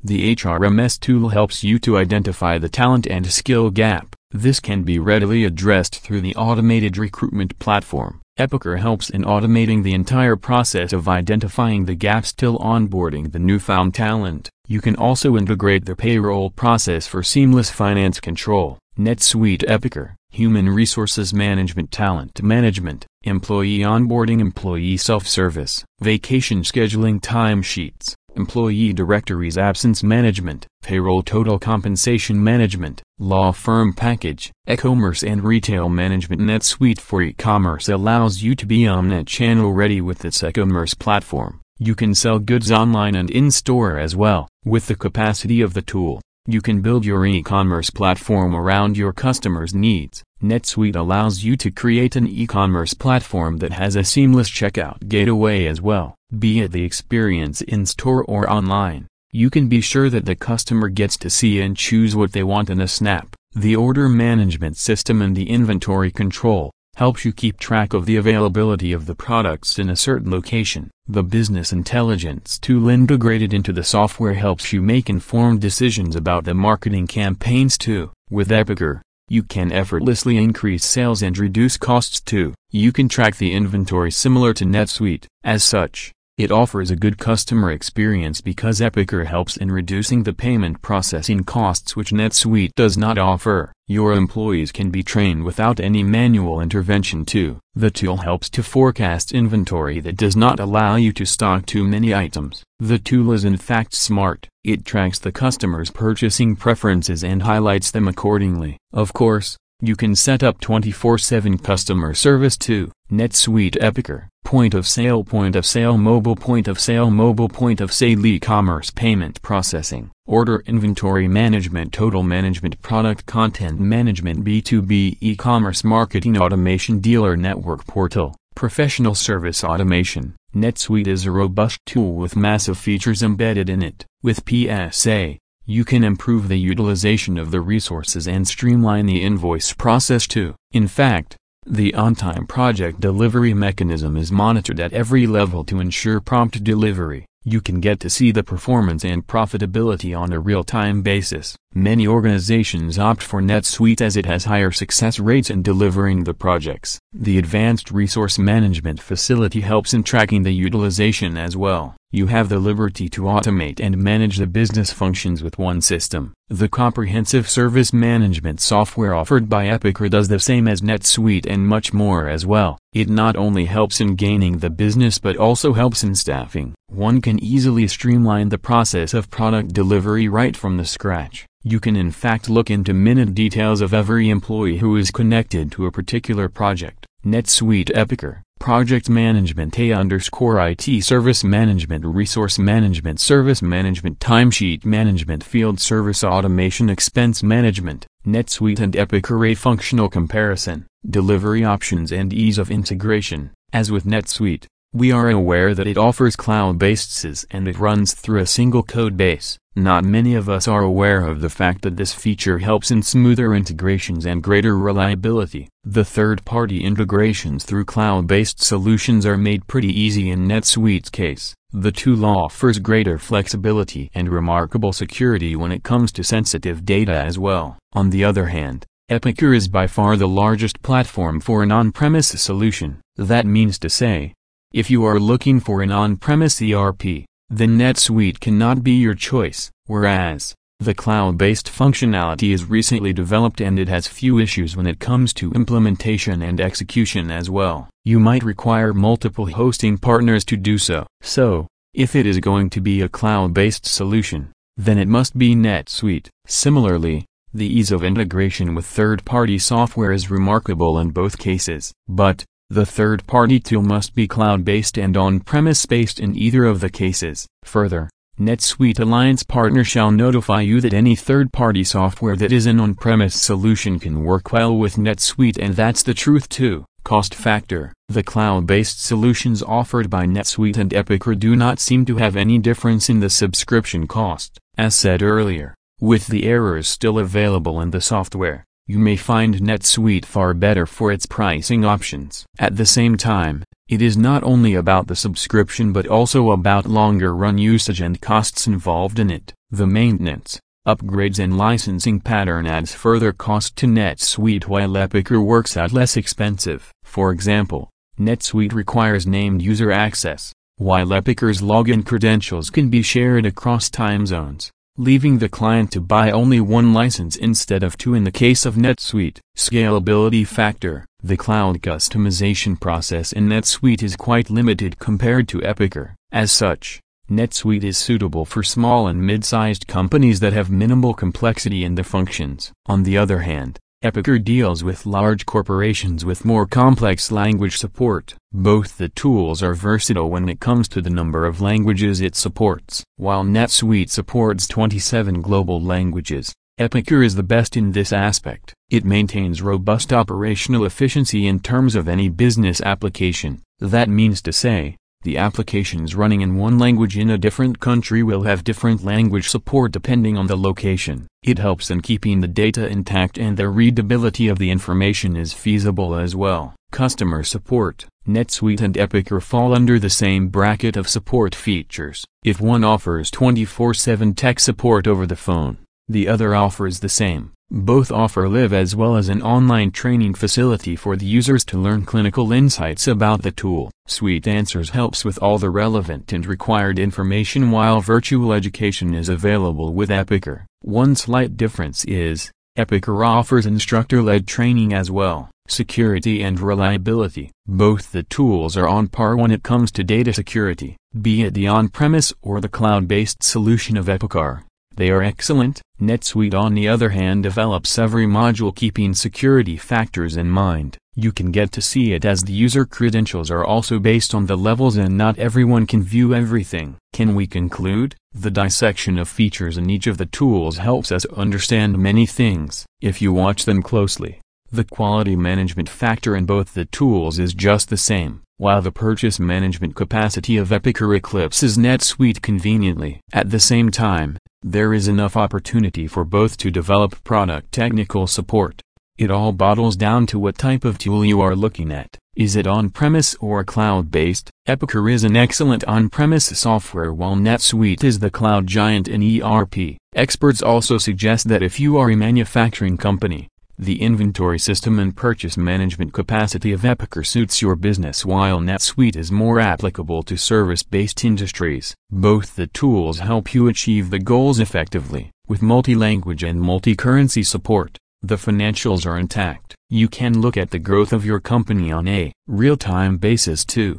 The 0.00 0.36
HRMS 0.36 1.00
tool 1.00 1.30
helps 1.30 1.64
you 1.64 1.80
to 1.80 1.98
identify 1.98 2.58
the 2.58 2.68
talent 2.68 3.08
and 3.08 3.26
skill 3.26 3.70
gap. 3.70 4.14
This 4.30 4.60
can 4.60 4.84
be 4.84 5.00
readily 5.00 5.44
addressed 5.44 5.98
through 5.98 6.20
the 6.20 6.36
automated 6.36 6.96
recruitment 6.96 7.58
platform. 7.58 8.20
Epicor 8.38 8.78
helps 8.78 9.10
in 9.10 9.22
automating 9.22 9.82
the 9.82 9.94
entire 9.94 10.36
process 10.36 10.92
of 10.92 11.08
identifying 11.08 11.86
the 11.86 11.96
gaps 11.96 12.32
till 12.32 12.58
onboarding 12.58 13.32
the 13.32 13.40
newfound 13.40 13.92
talent. 13.92 14.50
You 14.68 14.80
can 14.80 14.94
also 14.94 15.36
integrate 15.36 15.84
the 15.84 15.96
payroll 15.96 16.50
process 16.50 17.08
for 17.08 17.24
seamless 17.24 17.70
finance 17.72 18.20
control. 18.20 18.78
NetSuite 18.96 19.64
Epicor, 19.64 20.14
Human 20.34 20.68
Resources 20.68 21.32
Management 21.32 21.92
Talent 21.92 22.42
Management, 22.42 23.06
Employee 23.22 23.78
Onboarding 23.78 24.40
Employee 24.40 24.96
Self-Service, 24.96 25.84
Vacation 26.00 26.62
Scheduling 26.62 27.20
Timesheets, 27.20 28.14
Employee 28.34 28.92
Directories 28.92 29.56
Absence 29.56 30.02
Management, 30.02 30.66
Payroll 30.82 31.22
Total 31.22 31.56
Compensation 31.60 32.42
Management, 32.42 33.00
Law 33.20 33.52
Firm 33.52 33.92
Package, 33.92 34.50
E-commerce 34.68 35.22
and 35.22 35.44
Retail 35.44 35.88
Management 35.88 36.42
NetSuite 36.42 36.98
for 37.00 37.22
e-commerce 37.22 37.88
allows 37.88 38.42
you 38.42 38.56
to 38.56 38.66
be 38.66 38.88
omni-channel 38.88 39.72
ready 39.72 40.00
with 40.00 40.24
its 40.24 40.42
e-commerce 40.42 40.94
platform. 40.94 41.60
You 41.78 41.94
can 41.94 42.12
sell 42.12 42.40
goods 42.40 42.72
online 42.72 43.14
and 43.14 43.30
in-store 43.30 44.00
as 44.00 44.16
well. 44.16 44.48
With 44.64 44.88
the 44.88 44.96
capacity 44.96 45.60
of 45.60 45.74
the 45.74 45.82
tool, 45.82 46.20
You 46.46 46.60
can 46.60 46.82
build 46.82 47.06
your 47.06 47.24
e-commerce 47.24 47.88
platform 47.88 48.54
around 48.54 48.98
your 48.98 49.14
customers' 49.14 49.74
needs. 49.74 50.22
NetSuite 50.42 50.94
allows 50.94 51.42
you 51.42 51.56
to 51.56 51.70
create 51.70 52.16
an 52.16 52.26
e-commerce 52.26 52.92
platform 52.92 53.56
that 53.58 53.72
has 53.72 53.96
a 53.96 54.04
seamless 54.04 54.50
checkout 54.50 55.08
gateway 55.08 55.64
as 55.64 55.80
well, 55.80 56.16
be 56.38 56.60
it 56.60 56.72
the 56.72 56.84
experience 56.84 57.62
in-store 57.62 58.24
or 58.24 58.50
online. 58.50 59.06
You 59.32 59.48
can 59.48 59.68
be 59.68 59.80
sure 59.80 60.10
that 60.10 60.26
the 60.26 60.36
customer 60.36 60.90
gets 60.90 61.16
to 61.18 61.30
see 61.30 61.62
and 61.62 61.74
choose 61.74 62.14
what 62.14 62.32
they 62.32 62.42
want 62.42 62.68
in 62.68 62.78
a 62.78 62.88
snap. 62.88 63.34
The 63.54 63.76
order 63.76 64.10
management 64.10 64.76
system 64.76 65.22
and 65.22 65.34
the 65.34 65.48
inventory 65.48 66.10
control, 66.10 66.72
helps 66.94 67.24
you 67.24 67.32
keep 67.32 67.58
track 67.58 67.92
of 67.92 68.06
the 68.06 68.16
availability 68.16 68.92
of 68.92 69.06
the 69.06 69.14
products 69.14 69.78
in 69.78 69.90
a 69.90 69.96
certain 69.96 70.30
location. 70.30 70.90
The 71.06 71.22
business 71.22 71.72
intelligence 71.72 72.58
tool 72.58 72.88
integrated 72.88 73.52
into 73.52 73.72
the 73.72 73.84
software 73.84 74.34
helps 74.34 74.72
you 74.72 74.80
make 74.80 75.10
informed 75.10 75.60
decisions 75.60 76.16
about 76.16 76.44
the 76.44 76.54
marketing 76.54 77.06
campaigns 77.06 77.76
too. 77.76 78.12
With 78.30 78.48
Epicor, 78.48 79.00
you 79.28 79.42
can 79.42 79.72
effortlessly 79.72 80.36
increase 80.36 80.84
sales 80.84 81.22
and 81.22 81.36
reduce 81.36 81.76
costs 81.76 82.20
too. 82.20 82.54
You 82.70 82.92
can 82.92 83.08
track 83.08 83.36
the 83.36 83.52
inventory 83.52 84.10
similar 84.10 84.52
to 84.54 84.64
NetSuite. 84.64 85.26
As 85.42 85.62
such, 85.62 86.12
it 86.36 86.50
offers 86.50 86.90
a 86.90 86.96
good 86.96 87.16
customer 87.16 87.70
experience 87.70 88.40
because 88.40 88.80
Epicor 88.80 89.26
helps 89.26 89.56
in 89.56 89.70
reducing 89.70 90.24
the 90.24 90.32
payment 90.32 90.82
processing 90.82 91.44
costs 91.44 91.94
which 91.94 92.10
NetSuite 92.10 92.74
does 92.74 92.98
not 92.98 93.18
offer. 93.18 93.72
Your 93.86 94.14
employees 94.14 94.72
can 94.72 94.90
be 94.90 95.04
trained 95.04 95.44
without 95.44 95.78
any 95.78 96.02
manual 96.02 96.60
intervention 96.60 97.24
too. 97.24 97.60
The 97.76 97.90
tool 97.90 98.16
helps 98.16 98.50
to 98.50 98.62
forecast 98.64 99.32
inventory 99.32 100.00
that 100.00 100.16
does 100.16 100.34
not 100.34 100.58
allow 100.58 100.96
you 100.96 101.12
to 101.12 101.24
stock 101.24 101.66
too 101.66 101.84
many 101.84 102.12
items. 102.12 102.64
The 102.80 102.98
tool 102.98 103.32
is 103.32 103.44
in 103.44 103.56
fact 103.56 103.94
smart. 103.94 104.48
It 104.64 104.84
tracks 104.84 105.20
the 105.20 105.30
customer's 105.30 105.90
purchasing 105.90 106.56
preferences 106.56 107.22
and 107.22 107.42
highlights 107.42 107.92
them 107.92 108.08
accordingly. 108.08 108.78
Of 108.92 109.12
course, 109.12 109.56
you 109.80 109.96
can 109.96 110.14
set 110.14 110.42
up 110.42 110.60
24-7 110.60 111.62
customer 111.62 112.14
service 112.14 112.56
too. 112.56 112.90
NetSuite 113.10 113.76
Epicor 113.78 114.28
Point 114.44 114.74
of 114.74 114.86
sale 114.86 115.24
Point 115.24 115.56
of 115.56 115.66
sale 115.66 115.98
Mobile 115.98 116.36
Point 116.36 116.68
of 116.68 116.80
sale 116.80 117.10
Mobile 117.10 117.48
Point 117.48 117.80
of 117.80 117.92
sale 117.92 118.24
E-commerce 118.26 118.90
Payment 118.90 119.40
Processing 119.42 120.10
Order 120.26 120.62
Inventory 120.66 121.28
Management 121.28 121.92
Total 121.92 122.22
Management 122.22 122.80
Product 122.82 123.26
Content 123.26 123.78
Management 123.78 124.44
B2B 124.44 125.18
E-commerce 125.20 125.84
Marketing 125.84 126.38
Automation 126.38 126.98
Dealer 126.98 127.36
Network 127.36 127.86
Portal 127.86 128.34
Professional 128.54 129.14
Service 129.14 129.64
Automation 129.64 130.34
NetSuite 130.54 131.08
is 131.08 131.26
a 131.26 131.32
robust 131.32 131.80
tool 131.84 132.14
with 132.14 132.36
massive 132.36 132.78
features 132.78 133.24
embedded 133.24 133.68
in 133.68 133.82
it. 133.82 134.06
With 134.22 134.48
PSA, 134.48 135.38
you 135.66 135.84
can 135.84 136.04
improve 136.04 136.48
the 136.48 136.58
utilization 136.58 137.38
of 137.38 137.50
the 137.50 137.60
resources 137.60 138.28
and 138.28 138.46
streamline 138.46 139.06
the 139.06 139.22
invoice 139.22 139.72
process 139.72 140.26
too. 140.26 140.54
In 140.72 140.86
fact, 140.86 141.36
the 141.66 141.94
on-time 141.94 142.46
project 142.46 143.00
delivery 143.00 143.54
mechanism 143.54 144.16
is 144.18 144.30
monitored 144.30 144.78
at 144.78 144.92
every 144.92 145.26
level 145.26 145.64
to 145.64 145.80
ensure 145.80 146.20
prompt 146.20 146.62
delivery. 146.62 147.24
You 147.46 147.60
can 147.60 147.80
get 147.80 148.00
to 148.00 148.10
see 148.10 148.30
the 148.30 148.42
performance 148.42 149.04
and 149.04 149.26
profitability 149.26 150.18
on 150.18 150.32
a 150.32 150.40
real-time 150.40 151.02
basis. 151.02 151.56
Many 151.74 152.06
organizations 152.06 152.98
opt 152.98 153.22
for 153.22 153.42
NetSuite 153.42 154.00
as 154.00 154.16
it 154.16 154.24
has 154.24 154.44
higher 154.44 154.70
success 154.70 155.18
rates 155.18 155.50
in 155.50 155.62
delivering 155.62 156.24
the 156.24 156.32
projects. 156.32 156.98
The 157.12 157.38
Advanced 157.38 157.90
Resource 157.90 158.38
Management 158.38 159.00
Facility 159.00 159.60
helps 159.60 159.92
in 159.92 160.04
tracking 160.04 160.42
the 160.42 160.54
utilization 160.54 161.36
as 161.36 161.54
well. 161.54 161.94
You 162.14 162.28
have 162.28 162.48
the 162.48 162.60
liberty 162.60 163.08
to 163.08 163.22
automate 163.22 163.80
and 163.80 163.98
manage 163.98 164.36
the 164.36 164.46
business 164.46 164.92
functions 164.92 165.42
with 165.42 165.58
one 165.58 165.80
system. 165.80 166.32
The 166.48 166.68
comprehensive 166.68 167.50
service 167.50 167.92
management 167.92 168.60
software 168.60 169.12
offered 169.12 169.48
by 169.48 169.64
Epicor 169.64 170.08
does 170.08 170.28
the 170.28 170.38
same 170.38 170.68
as 170.68 170.80
NetSuite 170.80 171.44
and 171.44 171.66
much 171.66 171.92
more 171.92 172.28
as 172.28 172.46
well. 172.46 172.78
It 172.92 173.08
not 173.08 173.34
only 173.34 173.64
helps 173.64 174.00
in 174.00 174.14
gaining 174.14 174.58
the 174.58 174.70
business 174.70 175.18
but 175.18 175.36
also 175.36 175.72
helps 175.72 176.04
in 176.04 176.14
staffing. 176.14 176.72
One 176.86 177.20
can 177.20 177.42
easily 177.42 177.88
streamline 177.88 178.50
the 178.50 178.58
process 178.58 179.12
of 179.12 179.28
product 179.28 179.72
delivery 179.72 180.28
right 180.28 180.56
from 180.56 180.76
the 180.76 180.84
scratch. 180.84 181.46
You 181.64 181.80
can 181.80 181.96
in 181.96 182.12
fact 182.12 182.48
look 182.48 182.70
into 182.70 182.94
minute 182.94 183.34
details 183.34 183.80
of 183.80 183.92
every 183.92 184.30
employee 184.30 184.78
who 184.78 184.96
is 184.96 185.10
connected 185.10 185.72
to 185.72 185.86
a 185.86 185.90
particular 185.90 186.48
project. 186.48 187.06
NetSuite 187.26 187.90
Epicor 187.90 188.43
Project 188.64 189.10
Management 189.10 189.78
A 189.78 189.92
underscore 189.92 190.58
IT 190.58 191.04
Service 191.04 191.44
Management 191.44 192.02
Resource 192.06 192.58
Management 192.58 193.20
Service 193.20 193.60
Management 193.60 194.20
Timesheet 194.20 194.86
Management 194.86 195.44
Field 195.44 195.78
Service 195.78 196.24
Automation 196.24 196.88
Expense 196.88 197.42
Management 197.42 198.06
NetSuite 198.26 198.80
and 198.80 198.94
Epicor 198.94 199.50
A 199.50 199.54
functional 199.54 200.08
comparison, 200.08 200.86
delivery 201.06 201.62
options 201.62 202.10
and 202.10 202.32
ease 202.32 202.56
of 202.56 202.70
integration. 202.70 203.50
As 203.70 203.92
with 203.92 204.04
NetSuite, 204.04 204.64
we 204.94 205.10
are 205.10 205.28
aware 205.28 205.74
that 205.74 205.88
it 205.88 205.98
offers 205.98 206.36
cloud-based 206.36 207.12
SaaS 207.12 207.44
and 207.50 207.66
it 207.66 207.80
runs 207.80 208.14
through 208.14 208.38
a 208.38 208.46
single 208.46 208.84
code 208.84 209.16
base. 209.16 209.58
Not 209.74 210.04
many 210.04 210.36
of 210.36 210.48
us 210.48 210.68
are 210.68 210.84
aware 210.84 211.26
of 211.26 211.40
the 211.40 211.50
fact 211.50 211.82
that 211.82 211.96
this 211.96 212.14
feature 212.14 212.58
helps 212.58 212.92
in 212.92 213.02
smoother 213.02 213.54
integrations 213.54 214.24
and 214.24 214.40
greater 214.40 214.78
reliability. 214.78 215.68
The 215.82 216.04
third-party 216.04 216.84
integrations 216.84 217.64
through 217.64 217.86
cloud-based 217.86 218.62
solutions 218.62 219.26
are 219.26 219.36
made 219.36 219.66
pretty 219.66 219.88
easy 219.88 220.30
in 220.30 220.46
NetSuite's 220.46 221.10
case. 221.10 221.54
The 221.72 221.90
tool 221.90 222.24
offers 222.24 222.78
greater 222.78 223.18
flexibility 223.18 224.12
and 224.14 224.28
remarkable 224.28 224.92
security 224.92 225.56
when 225.56 225.72
it 225.72 225.82
comes 225.82 226.12
to 226.12 226.22
sensitive 226.22 226.84
data 226.84 227.16
as 227.16 227.36
well. 227.36 227.78
On 227.94 228.10
the 228.10 228.22
other 228.22 228.46
hand, 228.46 228.86
Epicor 229.10 229.56
is 229.56 229.66
by 229.66 229.88
far 229.88 230.16
the 230.16 230.28
largest 230.28 230.82
platform 230.82 231.40
for 231.40 231.64
an 231.64 231.72
on-premise 231.72 232.28
solution. 232.40 233.00
That 233.16 233.44
means 233.44 233.76
to 233.80 233.90
say, 233.90 234.34
if 234.74 234.90
you 234.90 235.04
are 235.04 235.20
looking 235.20 235.60
for 235.60 235.82
an 235.82 235.92
on-premise 235.92 236.60
ERP, 236.60 237.24
then 237.48 237.78
NetSuite 237.78 238.40
cannot 238.40 238.82
be 238.82 238.90
your 238.90 239.14
choice, 239.14 239.70
whereas, 239.86 240.52
the 240.80 240.92
cloud-based 240.92 241.66
functionality 241.66 242.52
is 242.52 242.64
recently 242.64 243.12
developed 243.12 243.60
and 243.60 243.78
it 243.78 243.86
has 243.86 244.08
few 244.08 244.40
issues 244.40 244.76
when 244.76 244.88
it 244.88 244.98
comes 244.98 245.32
to 245.34 245.52
implementation 245.52 246.42
and 246.42 246.60
execution 246.60 247.30
as 247.30 247.48
well. 247.48 247.88
You 248.04 248.18
might 248.18 248.42
require 248.42 248.92
multiple 248.92 249.46
hosting 249.46 249.96
partners 249.96 250.44
to 250.46 250.56
do 250.56 250.76
so. 250.76 251.06
So, 251.22 251.68
if 251.94 252.16
it 252.16 252.26
is 252.26 252.40
going 252.40 252.70
to 252.70 252.80
be 252.80 253.00
a 253.00 253.08
cloud-based 253.08 253.86
solution, 253.86 254.50
then 254.76 254.98
it 254.98 255.06
must 255.06 255.38
be 255.38 255.54
NetSuite. 255.54 256.30
Similarly, 256.48 257.26
the 257.52 257.68
ease 257.68 257.92
of 257.92 258.02
integration 258.02 258.74
with 258.74 258.86
third-party 258.86 259.60
software 259.60 260.10
is 260.10 260.32
remarkable 260.32 260.98
in 260.98 261.10
both 261.10 261.38
cases. 261.38 261.92
But, 262.08 262.44
the 262.70 262.86
third-party 262.86 263.60
tool 263.60 263.82
must 263.82 264.14
be 264.14 264.26
cloud-based 264.26 264.98
and 264.98 265.16
on-premise 265.16 265.86
based 265.86 266.18
in 266.18 266.36
either 266.36 266.64
of 266.64 266.80
the 266.80 266.90
cases. 266.90 267.46
Further, 267.64 268.08
NetSuite 268.38 268.98
Alliance 268.98 269.44
partner 269.44 269.84
shall 269.84 270.10
notify 270.10 270.60
you 270.62 270.80
that 270.80 270.92
any 270.92 271.14
third-party 271.14 271.84
software 271.84 272.34
that 272.34 272.50
is 272.50 272.66
an 272.66 272.80
on-premise 272.80 273.40
solution 273.40 274.00
can 274.00 274.24
work 274.24 274.52
well 274.52 274.76
with 274.76 274.96
NetSuite 274.96 275.58
and 275.58 275.76
that's 275.76 276.02
the 276.02 276.14
truth 276.14 276.48
too. 276.48 276.84
Cost 277.04 277.34
factor 277.34 277.92
The 278.08 278.22
cloud-based 278.22 279.04
solutions 279.04 279.62
offered 279.62 280.08
by 280.08 280.26
NetSuite 280.26 280.78
and 280.78 280.90
Epicor 280.90 281.38
do 281.38 281.54
not 281.54 281.78
seem 281.78 282.04
to 282.06 282.16
have 282.16 282.34
any 282.34 282.58
difference 282.58 283.08
in 283.08 283.20
the 283.20 283.30
subscription 283.30 284.06
cost. 284.06 284.58
As 284.76 284.94
said 284.94 285.22
earlier, 285.22 285.74
with 286.00 286.26
the 286.26 286.44
errors 286.44 286.88
still 286.88 287.18
available 287.18 287.80
in 287.80 287.90
the 287.90 288.00
software, 288.00 288.64
you 288.86 288.98
may 288.98 289.16
find 289.16 289.54
NetSuite 289.54 290.26
far 290.26 290.52
better 290.52 290.84
for 290.84 291.10
its 291.10 291.24
pricing 291.24 291.86
options. 291.86 292.44
At 292.58 292.76
the 292.76 292.84
same 292.84 293.16
time, 293.16 293.64
it 293.88 294.02
is 294.02 294.16
not 294.16 294.42
only 294.42 294.74
about 294.74 295.06
the 295.06 295.16
subscription 295.16 295.90
but 295.90 296.06
also 296.06 296.50
about 296.50 296.84
longer 296.84 297.34
run 297.34 297.56
usage 297.56 298.02
and 298.02 298.20
costs 298.20 298.66
involved 298.66 299.18
in 299.18 299.30
it. 299.30 299.54
The 299.70 299.86
maintenance, 299.86 300.60
upgrades 300.86 301.38
and 301.38 301.56
licensing 301.56 302.20
pattern 302.20 302.66
adds 302.66 302.94
further 302.94 303.32
cost 303.32 303.74
to 303.76 303.86
NetSuite 303.86 304.64
while 304.64 304.90
Epicor 304.90 305.42
works 305.42 305.78
out 305.78 305.92
less 305.92 306.18
expensive. 306.18 306.92
For 307.04 307.32
example, 307.32 307.88
NetSuite 308.20 308.74
requires 308.74 309.26
named 309.26 309.62
user 309.62 309.90
access, 309.92 310.52
while 310.76 311.06
Epicor's 311.06 311.62
login 311.62 312.04
credentials 312.04 312.68
can 312.68 312.90
be 312.90 313.00
shared 313.00 313.46
across 313.46 313.88
time 313.88 314.26
zones 314.26 314.70
leaving 314.96 315.38
the 315.38 315.48
client 315.48 315.90
to 315.90 316.00
buy 316.00 316.30
only 316.30 316.60
one 316.60 316.92
license 316.92 317.34
instead 317.34 317.82
of 317.82 317.98
two 317.98 318.14
in 318.14 318.22
the 318.22 318.30
case 318.30 318.64
of 318.64 318.76
NetSuite. 318.76 319.40
Scalability 319.56 320.46
factor 320.46 321.04
The 321.22 321.36
cloud 321.36 321.82
customization 321.82 322.78
process 322.78 323.32
in 323.32 323.48
NetSuite 323.48 324.02
is 324.02 324.14
quite 324.14 324.50
limited 324.50 324.98
compared 324.98 325.48
to 325.48 325.58
Epicor. 325.58 326.14
As 326.30 326.52
such, 326.52 327.00
NetSuite 327.30 327.82
is 327.82 327.98
suitable 327.98 328.44
for 328.44 328.62
small 328.62 329.08
and 329.08 329.20
mid-sized 329.20 329.86
companies 329.88 330.40
that 330.40 330.52
have 330.52 330.70
minimal 330.70 331.14
complexity 331.14 331.82
in 331.84 331.96
the 331.96 332.04
functions. 332.04 332.70
On 332.86 333.02
the 333.02 333.18
other 333.18 333.40
hand, 333.40 333.80
Epicor 334.04 334.44
deals 334.44 334.84
with 334.84 335.06
large 335.06 335.46
corporations 335.46 336.26
with 336.26 336.44
more 336.44 336.66
complex 336.66 337.32
language 337.32 337.78
support. 337.78 338.34
Both 338.52 338.98
the 338.98 339.08
tools 339.08 339.62
are 339.62 339.72
versatile 339.72 340.28
when 340.28 340.46
it 340.46 340.60
comes 340.60 340.88
to 340.88 341.00
the 341.00 341.08
number 341.08 341.46
of 341.46 341.62
languages 341.62 342.20
it 342.20 342.36
supports. 342.36 343.02
While 343.16 343.44
NetSuite 343.44 344.10
supports 344.10 344.68
27 344.68 345.40
global 345.40 345.80
languages, 345.80 346.52
Epicor 346.78 347.24
is 347.24 347.34
the 347.34 347.42
best 347.42 347.78
in 347.78 347.92
this 347.92 348.12
aspect. 348.12 348.74
It 348.90 349.06
maintains 349.06 349.62
robust 349.62 350.12
operational 350.12 350.84
efficiency 350.84 351.46
in 351.46 351.60
terms 351.60 351.94
of 351.94 352.06
any 352.06 352.28
business 352.28 352.82
application. 352.82 353.62
That 353.78 354.10
means 354.10 354.42
to 354.42 354.52
say, 354.52 354.96
the 355.24 355.36
applications 355.36 356.14
running 356.14 356.42
in 356.42 356.56
one 356.56 356.78
language 356.78 357.18
in 357.18 357.30
a 357.30 357.38
different 357.38 357.80
country 357.80 358.22
will 358.22 358.42
have 358.42 358.62
different 358.62 359.02
language 359.02 359.48
support 359.48 359.90
depending 359.90 360.38
on 360.38 360.46
the 360.46 360.56
location. 360.56 361.26
It 361.42 361.58
helps 361.58 361.90
in 361.90 362.02
keeping 362.02 362.40
the 362.40 362.48
data 362.48 362.86
intact 362.86 363.38
and 363.38 363.56
the 363.56 363.68
readability 363.68 364.48
of 364.48 364.58
the 364.58 364.70
information 364.70 365.34
is 365.36 365.52
feasible 365.52 366.14
as 366.14 366.36
well. 366.36 366.74
Customer 366.92 367.42
support, 367.42 368.06
NetSuite 368.28 368.80
and 368.80 368.94
Epicor 368.94 369.42
fall 369.42 369.74
under 369.74 369.98
the 369.98 370.08
same 370.08 370.48
bracket 370.48 370.96
of 370.96 371.08
support 371.08 371.54
features. 371.54 372.24
If 372.44 372.60
one 372.60 372.84
offers 372.84 373.30
24-7 373.30 374.36
tech 374.36 374.60
support 374.60 375.06
over 375.06 375.26
the 375.26 375.36
phone, 375.36 375.78
the 376.06 376.28
other 376.28 376.54
offers 376.54 377.00
the 377.00 377.08
same. 377.08 377.52
Both 377.74 378.12
offer 378.12 378.48
live 378.48 378.72
as 378.72 378.94
well 378.94 379.16
as 379.16 379.28
an 379.28 379.42
online 379.42 379.90
training 379.90 380.34
facility 380.34 380.94
for 380.94 381.16
the 381.16 381.26
users 381.26 381.64
to 381.64 381.76
learn 381.76 382.04
clinical 382.04 382.52
insights 382.52 383.08
about 383.08 383.42
the 383.42 383.50
tool. 383.50 383.90
SuiteAnswers 384.08 384.90
helps 384.90 385.24
with 385.24 385.42
all 385.42 385.58
the 385.58 385.70
relevant 385.70 386.32
and 386.32 386.46
required 386.46 387.00
information 387.00 387.72
while 387.72 388.00
virtual 388.00 388.52
education 388.52 389.12
is 389.12 389.28
available 389.28 389.92
with 389.92 390.08
Epicor. 390.08 390.66
One 390.82 391.16
slight 391.16 391.56
difference 391.56 392.04
is, 392.04 392.52
Epicor 392.78 393.26
offers 393.26 393.66
instructor-led 393.66 394.46
training 394.46 394.94
as 394.94 395.10
well. 395.10 395.50
Security 395.66 396.44
and 396.44 396.60
reliability. 396.60 397.50
Both 397.66 398.12
the 398.12 398.22
tools 398.22 398.76
are 398.76 398.86
on 398.86 399.08
par 399.08 399.36
when 399.36 399.50
it 399.50 399.64
comes 399.64 399.90
to 399.92 400.04
data 400.04 400.32
security, 400.32 400.96
be 401.20 401.42
it 401.42 401.54
the 401.54 401.66
on-premise 401.66 402.32
or 402.40 402.60
the 402.60 402.68
cloud-based 402.68 403.42
solution 403.42 403.96
of 403.96 404.06
Epicor. 404.06 404.62
They 404.94 405.10
are 405.10 405.24
excellent. 405.24 405.82
NetSuite 406.00 406.54
on 406.54 406.74
the 406.74 406.88
other 406.88 407.10
hand 407.10 407.44
develops 407.44 407.98
every 407.98 408.26
module 408.26 408.74
keeping 408.74 409.14
security 409.14 409.76
factors 409.76 410.36
in 410.36 410.50
mind. 410.50 410.98
You 411.14 411.30
can 411.30 411.52
get 411.52 411.70
to 411.72 411.80
see 411.80 412.12
it 412.12 412.24
as 412.24 412.42
the 412.42 412.52
user 412.52 412.84
credentials 412.84 413.48
are 413.48 413.64
also 413.64 414.00
based 414.00 414.34
on 414.34 414.46
the 414.46 414.56
levels 414.56 414.96
and 414.96 415.16
not 415.16 415.38
everyone 415.38 415.86
can 415.86 416.02
view 416.02 416.34
everything. 416.34 416.96
Can 417.12 417.36
we 417.36 417.46
conclude? 417.46 418.16
The 418.32 418.50
dissection 418.50 419.18
of 419.18 419.28
features 419.28 419.78
in 419.78 419.88
each 419.88 420.08
of 420.08 420.18
the 420.18 420.26
tools 420.26 420.78
helps 420.78 421.12
us 421.12 421.24
understand 421.26 421.96
many 421.98 422.26
things. 422.26 422.84
If 423.00 423.22
you 423.22 423.32
watch 423.32 423.64
them 423.64 423.80
closely, 423.80 424.40
the 424.72 424.82
quality 424.82 425.36
management 425.36 425.88
factor 425.88 426.34
in 426.34 426.46
both 426.46 426.74
the 426.74 426.86
tools 426.86 427.38
is 427.38 427.54
just 427.54 427.90
the 427.90 427.96
same, 427.96 428.42
while 428.56 428.82
the 428.82 428.90
purchase 428.90 429.38
management 429.38 429.94
capacity 429.94 430.56
of 430.56 430.70
Epicor 430.70 431.16
eclipses 431.16 431.78
NetSuite 431.78 432.42
conveniently. 432.42 433.20
At 433.32 433.50
the 433.50 433.60
same 433.60 433.92
time, 433.92 434.36
there 434.66 434.94
is 434.94 435.08
enough 435.08 435.36
opportunity 435.36 436.06
for 436.06 436.24
both 436.24 436.56
to 436.56 436.70
develop 436.70 437.22
product 437.22 437.70
technical 437.70 438.26
support. 438.26 438.80
It 439.18 439.30
all 439.30 439.52
bottles 439.52 439.94
down 439.94 440.24
to 440.28 440.38
what 440.38 440.56
type 440.56 440.86
of 440.86 440.96
tool 440.96 441.22
you 441.22 441.42
are 441.42 441.54
looking 441.54 441.92
at. 441.92 442.16
Is 442.34 442.56
it 442.56 442.66
on-premise 442.66 443.34
or 443.40 443.62
cloud-based? 443.62 444.48
Epicor 444.66 445.12
is 445.12 445.22
an 445.22 445.36
excellent 445.36 445.84
on-premise 445.84 446.46
software 446.58 447.12
while 447.12 447.36
NetSuite 447.36 448.02
is 448.02 448.20
the 448.20 448.30
cloud 448.30 448.66
giant 448.66 449.06
in 449.06 449.42
ERP. 449.42 449.98
Experts 450.16 450.62
also 450.62 450.96
suggest 450.96 451.48
that 451.48 451.62
if 451.62 451.78
you 451.78 451.98
are 451.98 452.10
a 452.10 452.16
manufacturing 452.16 452.96
company, 452.96 453.48
the 453.78 454.00
inventory 454.00 454.58
system 454.58 454.98
and 454.98 455.16
purchase 455.16 455.56
management 455.56 456.12
capacity 456.12 456.72
of 456.72 456.82
Epicor 456.82 457.26
suits 457.26 457.60
your 457.60 457.76
business 457.76 458.24
while 458.24 458.60
NetSuite 458.60 459.16
is 459.16 459.32
more 459.32 459.58
applicable 459.58 460.22
to 460.22 460.36
service-based 460.36 461.24
industries. 461.24 461.94
Both 462.10 462.56
the 462.56 462.68
tools 462.68 463.18
help 463.18 463.54
you 463.54 463.68
achieve 463.68 464.10
the 464.10 464.18
goals 464.18 464.60
effectively. 464.60 465.30
With 465.48 465.60
multi-language 465.60 466.42
and 466.42 466.60
multi-currency 466.60 467.42
support, 467.42 467.98
the 468.22 468.36
financials 468.36 469.04
are 469.06 469.18
intact. 469.18 469.74
You 469.90 470.08
can 470.08 470.40
look 470.40 470.56
at 470.56 470.70
the 470.70 470.78
growth 470.78 471.12
of 471.12 471.26
your 471.26 471.40
company 471.40 471.92
on 471.92 472.08
a 472.08 472.32
real-time 472.46 473.18
basis 473.18 473.64
too. 473.64 473.92